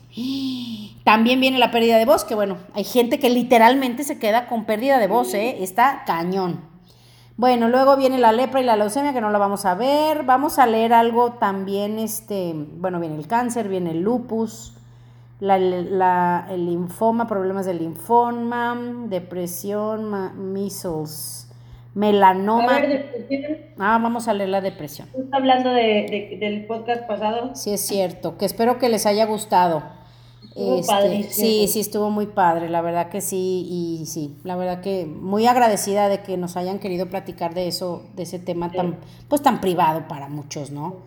[1.03, 4.65] También viene la pérdida de voz, que bueno, hay gente que literalmente se queda con
[4.65, 5.63] pérdida de voz, ¿eh?
[5.63, 6.67] está cañón.
[7.37, 10.23] Bueno, luego viene la lepra y la leucemia, que no la vamos a ver.
[10.23, 14.73] Vamos a leer algo también, este, bueno, viene el cáncer, viene el lupus,
[15.41, 18.77] el linfoma, problemas de linfoma,
[19.07, 21.49] depresión, measles,
[21.93, 22.81] melanoma.
[23.77, 25.07] Ah, vamos a leer la depresión.
[25.09, 27.55] ¿Estás hablando del podcast pasado?
[27.55, 29.83] Sí, es cierto, que espero que les haya gustado.
[30.55, 35.05] Este, sí, sí, estuvo muy padre, la verdad que sí, y sí, la verdad que
[35.05, 39.41] muy agradecida de que nos hayan querido platicar de eso, de ese tema tan, pues
[39.41, 40.97] tan privado para muchos, ¿no?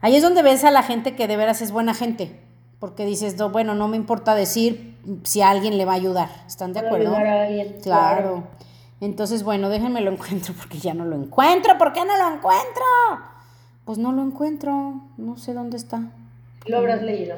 [0.00, 2.40] Ahí es donde ves a la gente que de veras es buena gente,
[2.84, 6.28] porque dices, bueno, no me importa decir si a alguien le va a ayudar.
[6.46, 7.16] ¿Están de acuerdo?
[7.82, 8.42] Claro.
[9.00, 11.78] Entonces, bueno, déjenme lo encuentro porque ya no lo encuentro.
[11.78, 12.84] ¿Por qué no lo encuentro?
[13.86, 15.00] Pues no lo encuentro.
[15.16, 16.10] No sé dónde está.
[16.66, 17.36] ¿Lo habrás leído?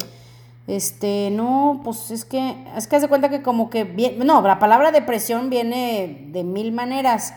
[0.67, 4.59] Este, no, pues es que, es que hace cuenta que como que, bien, no, la
[4.59, 7.35] palabra depresión viene de mil maneras,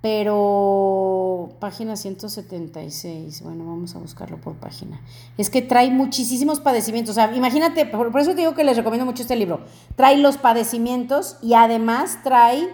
[0.00, 5.00] pero página 176, bueno, vamos a buscarlo por página.
[5.36, 9.04] Es que trae muchísimos padecimientos, o sea, imagínate, por, eso te digo que les recomiendo
[9.04, 9.60] mucho este libro.
[9.96, 12.68] Trae los padecimientos y además trae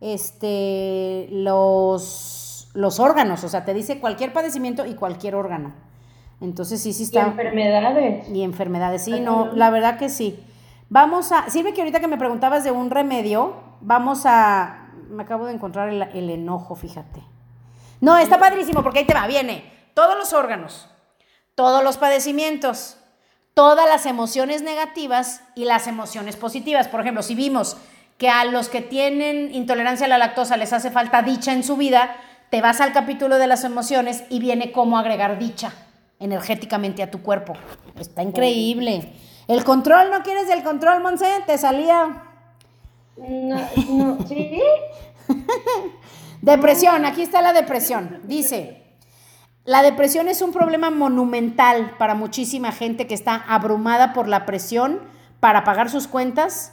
[0.00, 5.72] este los los órganos, o sea, te dice cualquier padecimiento y cualquier órgano.
[6.40, 7.22] Entonces sí, sí está.
[7.22, 8.28] Y enfermedades.
[8.28, 10.38] Y enfermedades, sí, no, la verdad que sí.
[10.90, 15.46] Vamos a, sirve que ahorita que me preguntabas de un remedio, vamos a, me acabo
[15.46, 17.22] de encontrar el, enojo, fíjate.
[18.00, 20.88] No, está padrísimo porque ahí te va, viene todos los órganos,
[21.54, 22.96] todos los padecimientos,
[23.54, 26.86] todas las emociones negativas y las emociones positivas.
[26.86, 27.76] Por ejemplo, si vimos
[28.16, 31.76] que a los que tienen intolerancia a la lactosa les hace falta dicha en su
[31.76, 32.16] vida,
[32.50, 35.72] te vas al capítulo de las emociones y viene cómo agregar dicha
[36.20, 37.54] energéticamente a tu cuerpo.
[37.98, 39.12] Está increíble.
[39.48, 41.26] El control, ¿no quieres del control, Monse?
[41.46, 42.27] Te salía.
[43.18, 44.60] No, no, ¿sí?
[46.42, 48.20] depresión, aquí está la depresión.
[48.24, 48.82] Dice,
[49.64, 55.00] la depresión es un problema monumental para muchísima gente que está abrumada por la presión
[55.40, 56.72] para pagar sus cuentas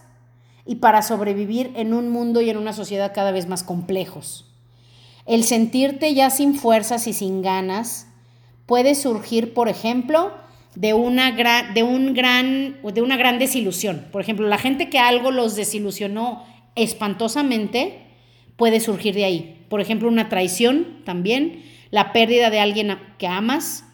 [0.66, 4.52] y para sobrevivir en un mundo y en una sociedad cada vez más complejos.
[5.26, 8.08] El sentirte ya sin fuerzas y sin ganas
[8.66, 10.32] puede surgir, por ejemplo,
[10.76, 14.06] de una, gran, de, un gran, de una gran desilusión.
[14.12, 16.44] Por ejemplo, la gente que algo los desilusionó
[16.76, 18.02] espantosamente
[18.58, 19.66] puede surgir de ahí.
[19.70, 23.86] Por ejemplo, una traición también, la pérdida de alguien que amas,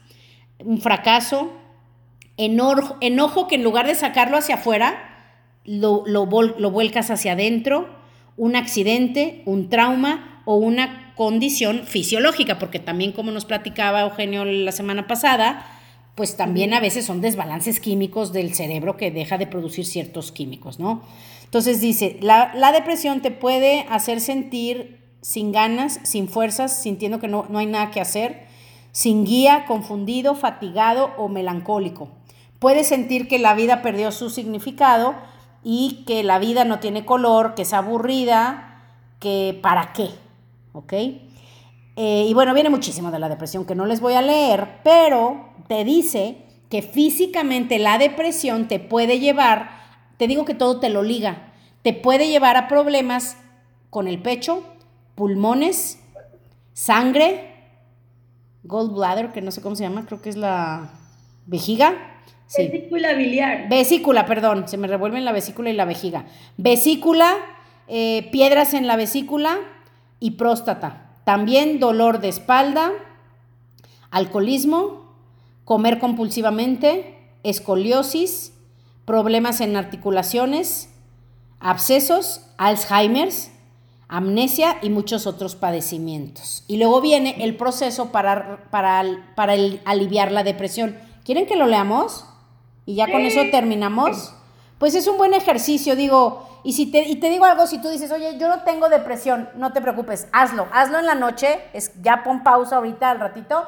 [0.59, 1.53] un fracaso,
[2.37, 5.07] enojo, enojo que en lugar de sacarlo hacia afuera,
[5.63, 7.89] lo, lo, lo vuelcas hacia adentro,
[8.37, 14.71] un accidente, un trauma o una condición fisiológica, porque también como nos platicaba Eugenio la
[14.71, 15.65] semana pasada,
[16.15, 20.79] pues también a veces son desbalances químicos del cerebro que deja de producir ciertos químicos,
[20.79, 21.01] ¿no?
[21.45, 27.45] Entonces dice, la, depresión te puede hacer sentir sin ganas, sin fuerzas, sintiendo que no,
[27.49, 28.47] no hay nada que hacer,
[28.91, 32.09] sin guía, confundido, fatigado o melancólico.
[32.59, 35.15] Puedes sentir que la vida perdió su significado
[35.63, 38.83] y que la vida no tiene color, que es aburrida,
[39.19, 40.09] que para qué,
[40.73, 40.93] ¿ok?
[40.93, 45.50] Eh, y bueno, viene muchísimo de la depresión que no les voy a leer, pero
[45.71, 46.35] te dice
[46.69, 49.69] que físicamente la depresión te puede llevar,
[50.17, 53.37] te digo que todo te lo liga, te puede llevar a problemas
[53.89, 54.65] con el pecho,
[55.15, 56.03] pulmones,
[56.73, 57.55] sangre,
[58.63, 60.89] gallbladder, que no sé cómo se llama, creo que es la
[61.45, 62.19] vejiga.
[62.57, 63.69] Vesícula biliar.
[63.69, 66.25] Vesícula, perdón, se me revuelven la vesícula y la vejiga.
[66.57, 67.37] Vesícula,
[67.87, 69.57] eh, piedras en la vesícula
[70.19, 71.15] y próstata.
[71.23, 72.91] También dolor de espalda,
[74.09, 75.00] alcoholismo,
[75.65, 78.53] comer compulsivamente, escoliosis,
[79.05, 80.89] problemas en articulaciones,
[81.59, 83.51] abscesos, Alzheimer's,
[84.07, 86.65] amnesia y muchos otros padecimientos.
[86.67, 89.53] Y luego viene el proceso para, para, para
[89.85, 90.97] aliviar la depresión.
[91.23, 92.25] ¿Quieren que lo leamos?
[92.85, 94.33] Y ya con eso terminamos.
[94.79, 97.89] Pues es un buen ejercicio, digo, y, si te, y te digo algo, si tú
[97.89, 101.91] dices, oye, yo no tengo depresión, no te preocupes, hazlo, hazlo en la noche, es,
[102.01, 103.63] ya pon pausa ahorita al ratito,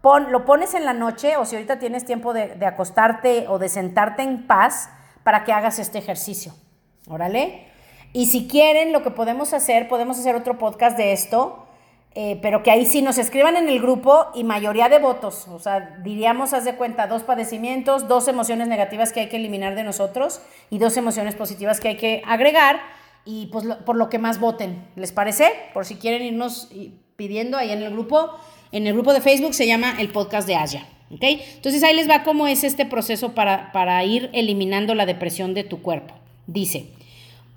[0.00, 3.58] pon, lo pones en la noche o si ahorita tienes tiempo de, de acostarte o
[3.58, 4.90] de sentarte en paz
[5.24, 6.52] para que hagas este ejercicio.
[7.08, 7.68] Órale.
[8.12, 11.68] Y si quieren, lo que podemos hacer, podemos hacer otro podcast de esto
[12.20, 15.46] eh, pero que ahí sí nos escriban en el grupo y mayoría de votos.
[15.46, 19.76] O sea, diríamos, haz de cuenta, dos padecimientos, dos emociones negativas que hay que eliminar
[19.76, 22.80] de nosotros y dos emociones positivas que hay que agregar
[23.24, 24.88] y pues por lo que más voten.
[24.96, 25.52] ¿Les parece?
[25.72, 26.72] Por si quieren irnos
[27.14, 28.32] pidiendo ahí en el grupo.
[28.72, 30.86] En el grupo de Facebook se llama el podcast de Asia.
[31.10, 31.22] ¿ok?
[31.22, 35.64] Entonces ahí les va cómo es este proceso para, para ir eliminando la depresión de
[35.64, 36.14] tu cuerpo.
[36.46, 36.90] Dice,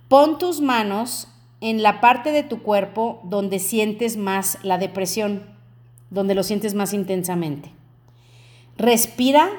[0.07, 1.27] pon tus manos
[1.59, 5.43] en la parte de tu cuerpo donde sientes más la depresión,
[6.09, 7.71] donde lo sientes más intensamente.
[8.77, 9.49] Respira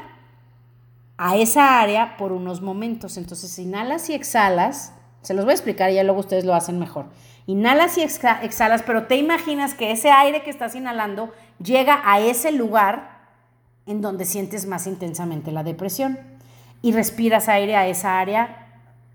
[1.16, 3.16] a esa área por unos momentos.
[3.16, 4.92] Entonces, inhalas y exhalas.
[5.22, 7.06] Se los voy a explicar y ya luego ustedes lo hacen mejor.
[7.46, 11.32] Inhalas y exhalas, pero te imaginas que ese aire que estás inhalando
[11.62, 13.20] llega a ese lugar
[13.86, 16.18] en donde sientes más intensamente la depresión.
[16.82, 18.66] Y respiras aire a esa área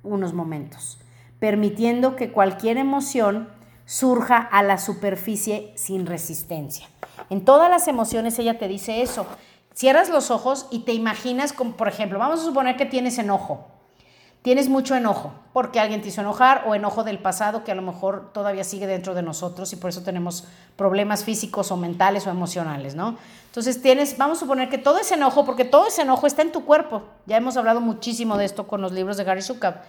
[0.04, 1.00] unos momentos
[1.40, 3.50] permitiendo que cualquier emoción
[3.86, 6.88] surja a la superficie sin resistencia.
[7.30, 9.26] En todas las emociones ella te dice eso.
[9.74, 13.68] Cierras los ojos y te imaginas, por ejemplo, vamos a suponer que tienes enojo.
[14.42, 17.82] Tienes mucho enojo porque alguien te hizo enojar o enojo del pasado que a lo
[17.82, 22.30] mejor todavía sigue dentro de nosotros y por eso tenemos problemas físicos o mentales o
[22.30, 23.18] emocionales, ¿no?
[23.48, 26.52] Entonces tienes, vamos a suponer que todo ese enojo, porque todo ese enojo está en
[26.52, 27.04] tu cuerpo.
[27.26, 29.82] Ya hemos hablado muchísimo de esto con los libros de Gary Zukav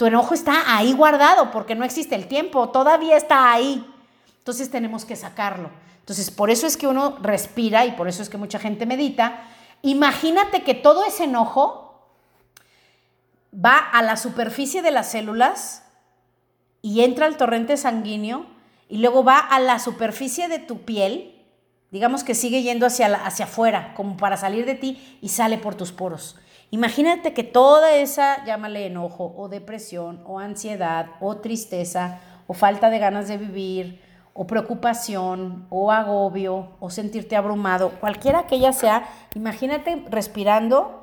[0.00, 3.86] tu enojo está ahí guardado porque no existe el tiempo, todavía está ahí.
[4.38, 5.68] Entonces tenemos que sacarlo.
[5.98, 9.42] Entonces, por eso es que uno respira y por eso es que mucha gente medita.
[9.82, 11.89] Imagínate que todo ese enojo
[13.54, 15.84] va a la superficie de las células
[16.82, 18.46] y entra al torrente sanguíneo
[18.88, 21.34] y luego va a la superficie de tu piel,
[21.90, 25.74] digamos que sigue yendo hacia, hacia afuera, como para salir de ti y sale por
[25.74, 26.36] tus poros.
[26.70, 32.98] Imagínate que toda esa, llámale enojo o depresión o ansiedad o tristeza o falta de
[32.98, 34.00] ganas de vivir
[34.32, 40.99] o preocupación o agobio o sentirte abrumado, cualquiera que ella sea, imagínate respirando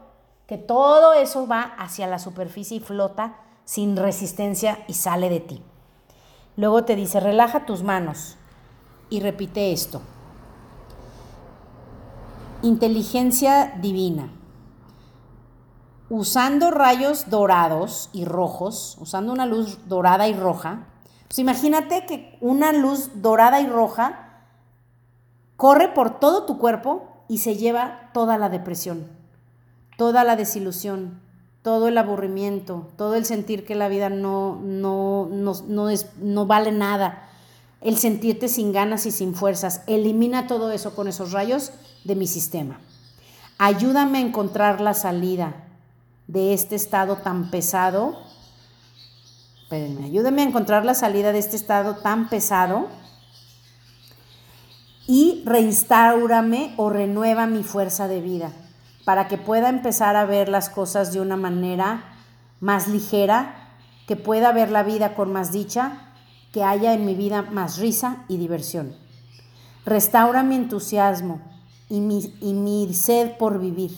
[0.48, 3.36] que todo eso va hacia la superficie y flota
[3.66, 5.64] sin resistencia y sale de ti.
[6.56, 8.38] Luego te dice, relaja tus manos
[9.10, 10.02] y repite esto.
[12.62, 14.32] Inteligencia divina.
[16.10, 20.88] Usando rayos dorados y rojos, usando una luz dorada y roja,
[21.28, 24.46] pues imagínate que una luz dorada y roja
[25.58, 29.12] corre por todo tu cuerpo y se lleva toda la depresión,
[29.98, 31.20] toda la desilusión,
[31.64, 36.72] todo el aburrimiento, todo el sentir que la vida no, no, no, es, no vale
[36.72, 37.28] nada,
[37.82, 39.82] el sentirte sin ganas y sin fuerzas.
[39.88, 41.72] Elimina todo eso con esos rayos
[42.06, 42.80] de mi sistema.
[43.58, 45.66] Ayúdame a encontrar la salida
[46.28, 48.18] de este estado tan pesado.
[49.64, 52.88] Espérenme, ayúdame a encontrar la salida de este estado tan pesado
[55.08, 58.54] y reinstaurame o renueva mi fuerza de vida
[59.08, 62.04] para que pueda empezar a ver las cosas de una manera
[62.60, 63.56] más ligera,
[64.06, 66.12] que pueda ver la vida con más dicha,
[66.52, 68.94] que haya en mi vida más risa y diversión.
[69.86, 71.40] Restaura mi entusiasmo
[71.88, 73.98] y mi, y mi sed por vivir,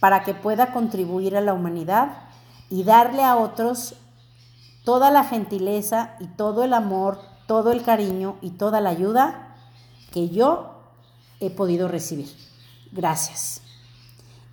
[0.00, 2.18] para que pueda contribuir a la humanidad
[2.68, 3.94] y darle a otros
[4.84, 9.56] toda la gentileza y todo el amor, todo el cariño y toda la ayuda
[10.12, 10.74] que yo
[11.40, 12.28] he podido recibir.
[12.92, 13.62] Gracias.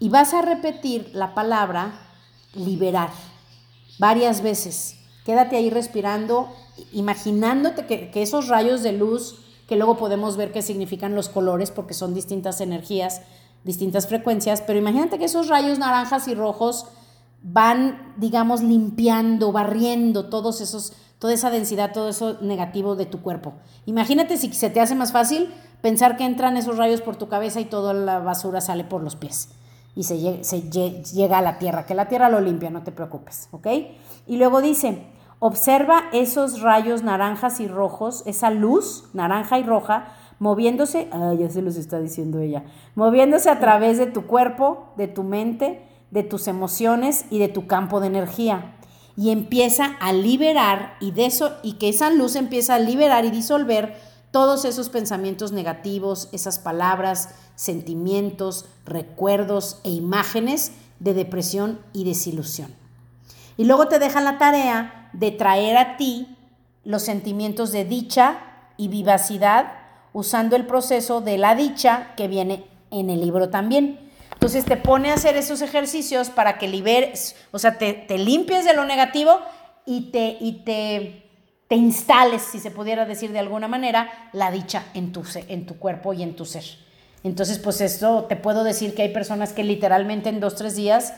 [0.04, 1.94] Y vas a repetir la palabra
[2.56, 3.10] liberar
[4.00, 4.98] varias veces.
[5.24, 6.50] Quédate ahí respirando,
[6.92, 11.94] imaginándote que, esos rayos de luz, que luego podemos ver qué significan los colores, porque
[11.94, 13.22] son distintas energías,
[13.64, 16.88] distintas frecuencias, pero imagínate que esos rayos naranjas y rojos
[17.42, 23.54] van, digamos, limpiando, barriendo todos esos, toda esa densidad, todo eso negativo de tu cuerpo.
[23.86, 27.62] Imagínate si se te hace más fácil pensar que entran esos rayos por tu cabeza
[27.62, 29.48] y toda la basura sale por los pies
[29.96, 33.68] y se, llega a la tierra, que la tierra lo limpia, no te preocupes, ¿ok?
[34.26, 35.04] Y luego dice,
[35.40, 40.08] observa esos rayos naranjas y rojos, esa luz naranja y roja,
[40.40, 42.64] moviéndose, ah, ya se los está diciendo ella,
[42.96, 47.68] moviéndose a través de tu cuerpo, de tu mente, de tus emociones y de tu
[47.68, 48.76] campo de energía.
[49.16, 53.32] Y empieza a liberar y de eso, y que esa luz empieza a liberar y
[53.32, 53.96] disolver
[54.34, 62.74] todos esos pensamientos negativos, esas palabras, sentimientos, recuerdos e imágenes de depresión y desilusión.
[63.58, 66.36] Y luego te deja la tarea de traer a ti
[66.84, 68.40] los sentimientos de dicha
[68.76, 69.74] y vivacidad
[70.14, 74.00] usando el proceso de la dicha que viene en el libro también.
[74.32, 78.74] Entonces te pone a hacer esos ejercicios para que liberes, o sea, te, limpies de
[78.74, 79.40] lo negativo
[79.86, 81.23] y te, y te
[81.74, 85.80] te instales, si se pudiera decir de alguna manera, la dicha en tu, en tu
[85.80, 86.64] cuerpo y en tu ser.
[87.24, 91.16] Entonces, pues esto te puedo decir que hay personas que literalmente en dos, tres días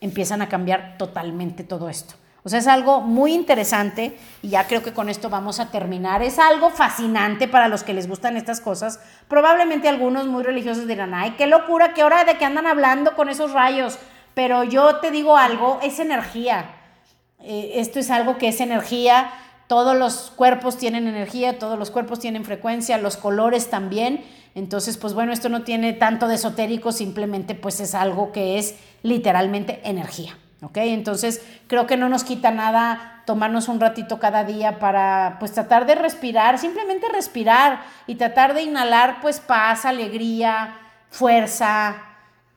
[0.00, 2.14] empiezan a cambiar totalmente todo esto.
[2.42, 6.22] O sea, es algo muy interesante y ya creo que con esto vamos a terminar.
[6.22, 9.00] Es algo fascinante para los que les gustan estas cosas.
[9.28, 13.28] Probablemente algunos muy religiosos dirán, ay, qué locura, qué hora de que andan hablando con
[13.28, 13.98] esos rayos.
[14.32, 16.76] Pero yo te digo algo, es energía.
[17.40, 19.30] Eh, esto es algo que es energía
[19.68, 24.24] todos los cuerpos tienen energía, todos los cuerpos tienen frecuencia, los colores también.
[24.54, 28.76] Entonces, pues bueno, esto no tiene tanto de esotérico, simplemente pues es algo que es
[29.02, 30.36] literalmente energía.
[30.62, 30.78] ¿Ok?
[30.78, 35.86] Entonces, creo que no nos quita nada tomarnos un ratito cada día para pues tratar
[35.86, 40.76] de respirar, simplemente respirar y tratar de inhalar pues paz, alegría,
[41.10, 42.02] fuerza,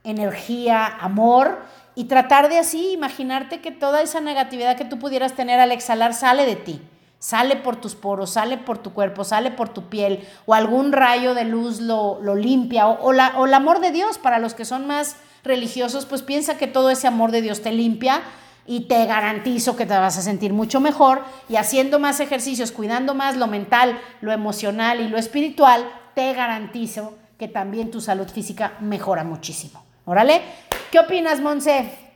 [0.06, 1.60] energía, amor
[1.94, 6.14] y tratar de así imaginarte que toda esa negatividad que tú pudieras tener al exhalar
[6.14, 6.82] sale de ti
[7.22, 11.36] sale por tus poros, sale por tu cuerpo, sale por tu piel, o algún rayo
[11.36, 14.88] de luz lo, limpia, o, la, o el amor de Dios, para los que son
[14.88, 18.24] más religiosos, pues piensa que todo ese amor de Dios te limpia
[18.66, 23.14] y te garantizo que te vas a sentir mucho mejor y haciendo más ejercicios, cuidando
[23.14, 28.74] más lo mental, lo emocional y lo espiritual, te garantizo que también tu salud física
[28.80, 29.84] mejora muchísimo.
[30.06, 30.42] Órale,
[30.90, 32.11] ¿qué opinas, Monse?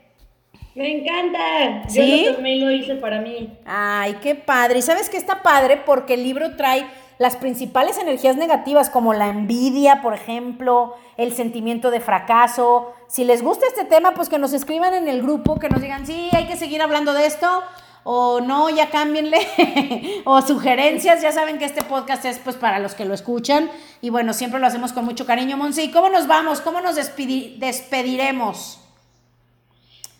[0.76, 1.88] Me encanta.
[1.88, 2.26] ¿Sí?
[2.26, 3.50] Yo también lo hice para mí.
[3.64, 4.78] Ay, qué padre.
[4.80, 6.86] Y sabes que está padre porque el libro trae
[7.18, 12.92] las principales energías negativas como la envidia, por ejemplo, el sentimiento de fracaso.
[13.08, 16.06] Si les gusta este tema, pues que nos escriban en el grupo, que nos digan,
[16.06, 17.62] sí, hay que seguir hablando de esto,
[18.04, 19.38] o no, ya cámbienle,
[20.26, 23.70] o sugerencias, ya saben que este podcast es pues para los que lo escuchan,
[24.02, 25.90] y bueno, siempre lo hacemos con mucho cariño, Monse.
[25.90, 26.60] cómo nos vamos?
[26.60, 28.85] ¿Cómo nos despediremos?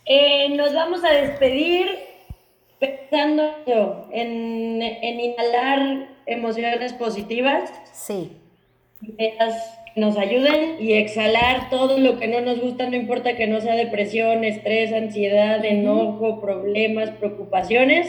[0.07, 1.87] Eh, nos vamos a despedir
[2.79, 7.73] pensando en, inhalar emociones positivas.
[7.93, 8.33] Sí.
[9.03, 13.61] Ideas nos ayuden y exhalar todo lo que no nos gusta, no importa que no
[13.61, 18.07] sea depresión, estrés, ansiedad, enojo, problemas, preocupaciones.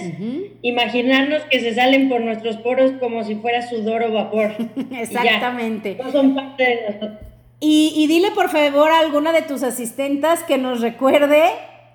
[0.62, 4.56] Imaginarnos que se salen por nuestros poros como si fuera sudor o vapor.
[4.92, 5.96] Exactamente.
[5.96, 7.28] no son parte de nosotros.
[7.60, 11.42] Y, y, dile por favor a alguna de tus asistentas que nos recuerde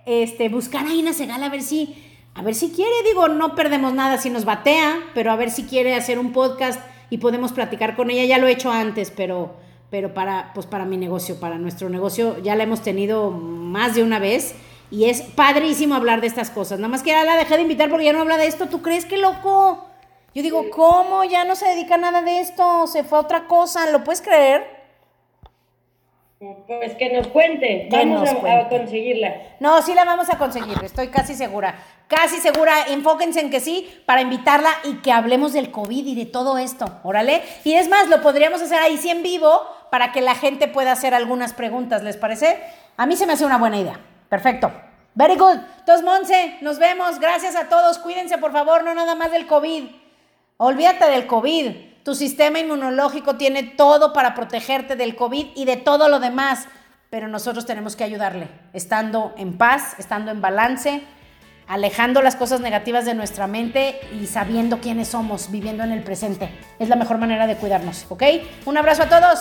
[0.07, 1.95] este, buscar a Ina Segal a ver si,
[2.35, 5.65] a ver si quiere, digo, no perdemos nada si nos batea, pero a ver si
[5.65, 6.81] quiere hacer un podcast
[7.11, 8.25] y podemos platicar con ella.
[8.25, 9.55] Ya lo he hecho antes, pero,
[9.91, 14.03] pero para, pues para mi negocio, para nuestro negocio, ya la hemos tenido más de
[14.03, 14.55] una vez.
[14.91, 16.79] Y es padrísimo hablar de estas cosas.
[16.79, 18.69] Nada más que ya la dejé de invitar porque ya no habla de esto.
[18.69, 19.87] ¿Tú crees que loco?
[20.35, 21.25] Yo digo, ¿cómo?
[21.25, 22.87] Ya no se dedica a nada de esto.
[22.87, 23.91] Se fue a otra cosa.
[23.91, 24.82] ¿Lo puedes creer?
[26.67, 29.33] Pues que nos cuente, vamos a, conseguirla.
[29.61, 31.77] No, sí la vamos a conseguir, estoy casi segura.
[32.09, 36.27] Casi segura, enfóquense en que sí, para invitarla y que hablemos del COVID y de
[36.27, 37.43] todo esto, órale.
[37.63, 39.63] Y es más, lo podríamos hacer ahí sí en vivo
[39.93, 42.59] para que la gente pueda hacer algunas preguntas, ¿les parece?
[42.97, 44.01] A mí se me hace una buena idea.
[44.29, 44.73] Perfecto.
[45.15, 45.59] Very good.
[45.79, 47.21] Entonces, Monse, nos vemos.
[47.21, 47.99] Gracias a todos.
[47.99, 49.85] Cuídense, por favor, no nada más del COVID.
[50.57, 51.92] Olvídate del COVID.
[52.05, 56.67] Tu sistema inmunológico tiene todo para protegerte del COVID y de todo lo demás,
[57.11, 61.03] pero nosotros tenemos que ayudarle, estando en paz, estando en balance,
[61.69, 66.51] alejando las cosas negativas de nuestra mente y sabiendo quiénes somos, viviendo en el presente.
[66.81, 68.23] Es la mejor manera de cuidarnos, ¿ok?
[68.67, 69.41] Un abrazo a todos.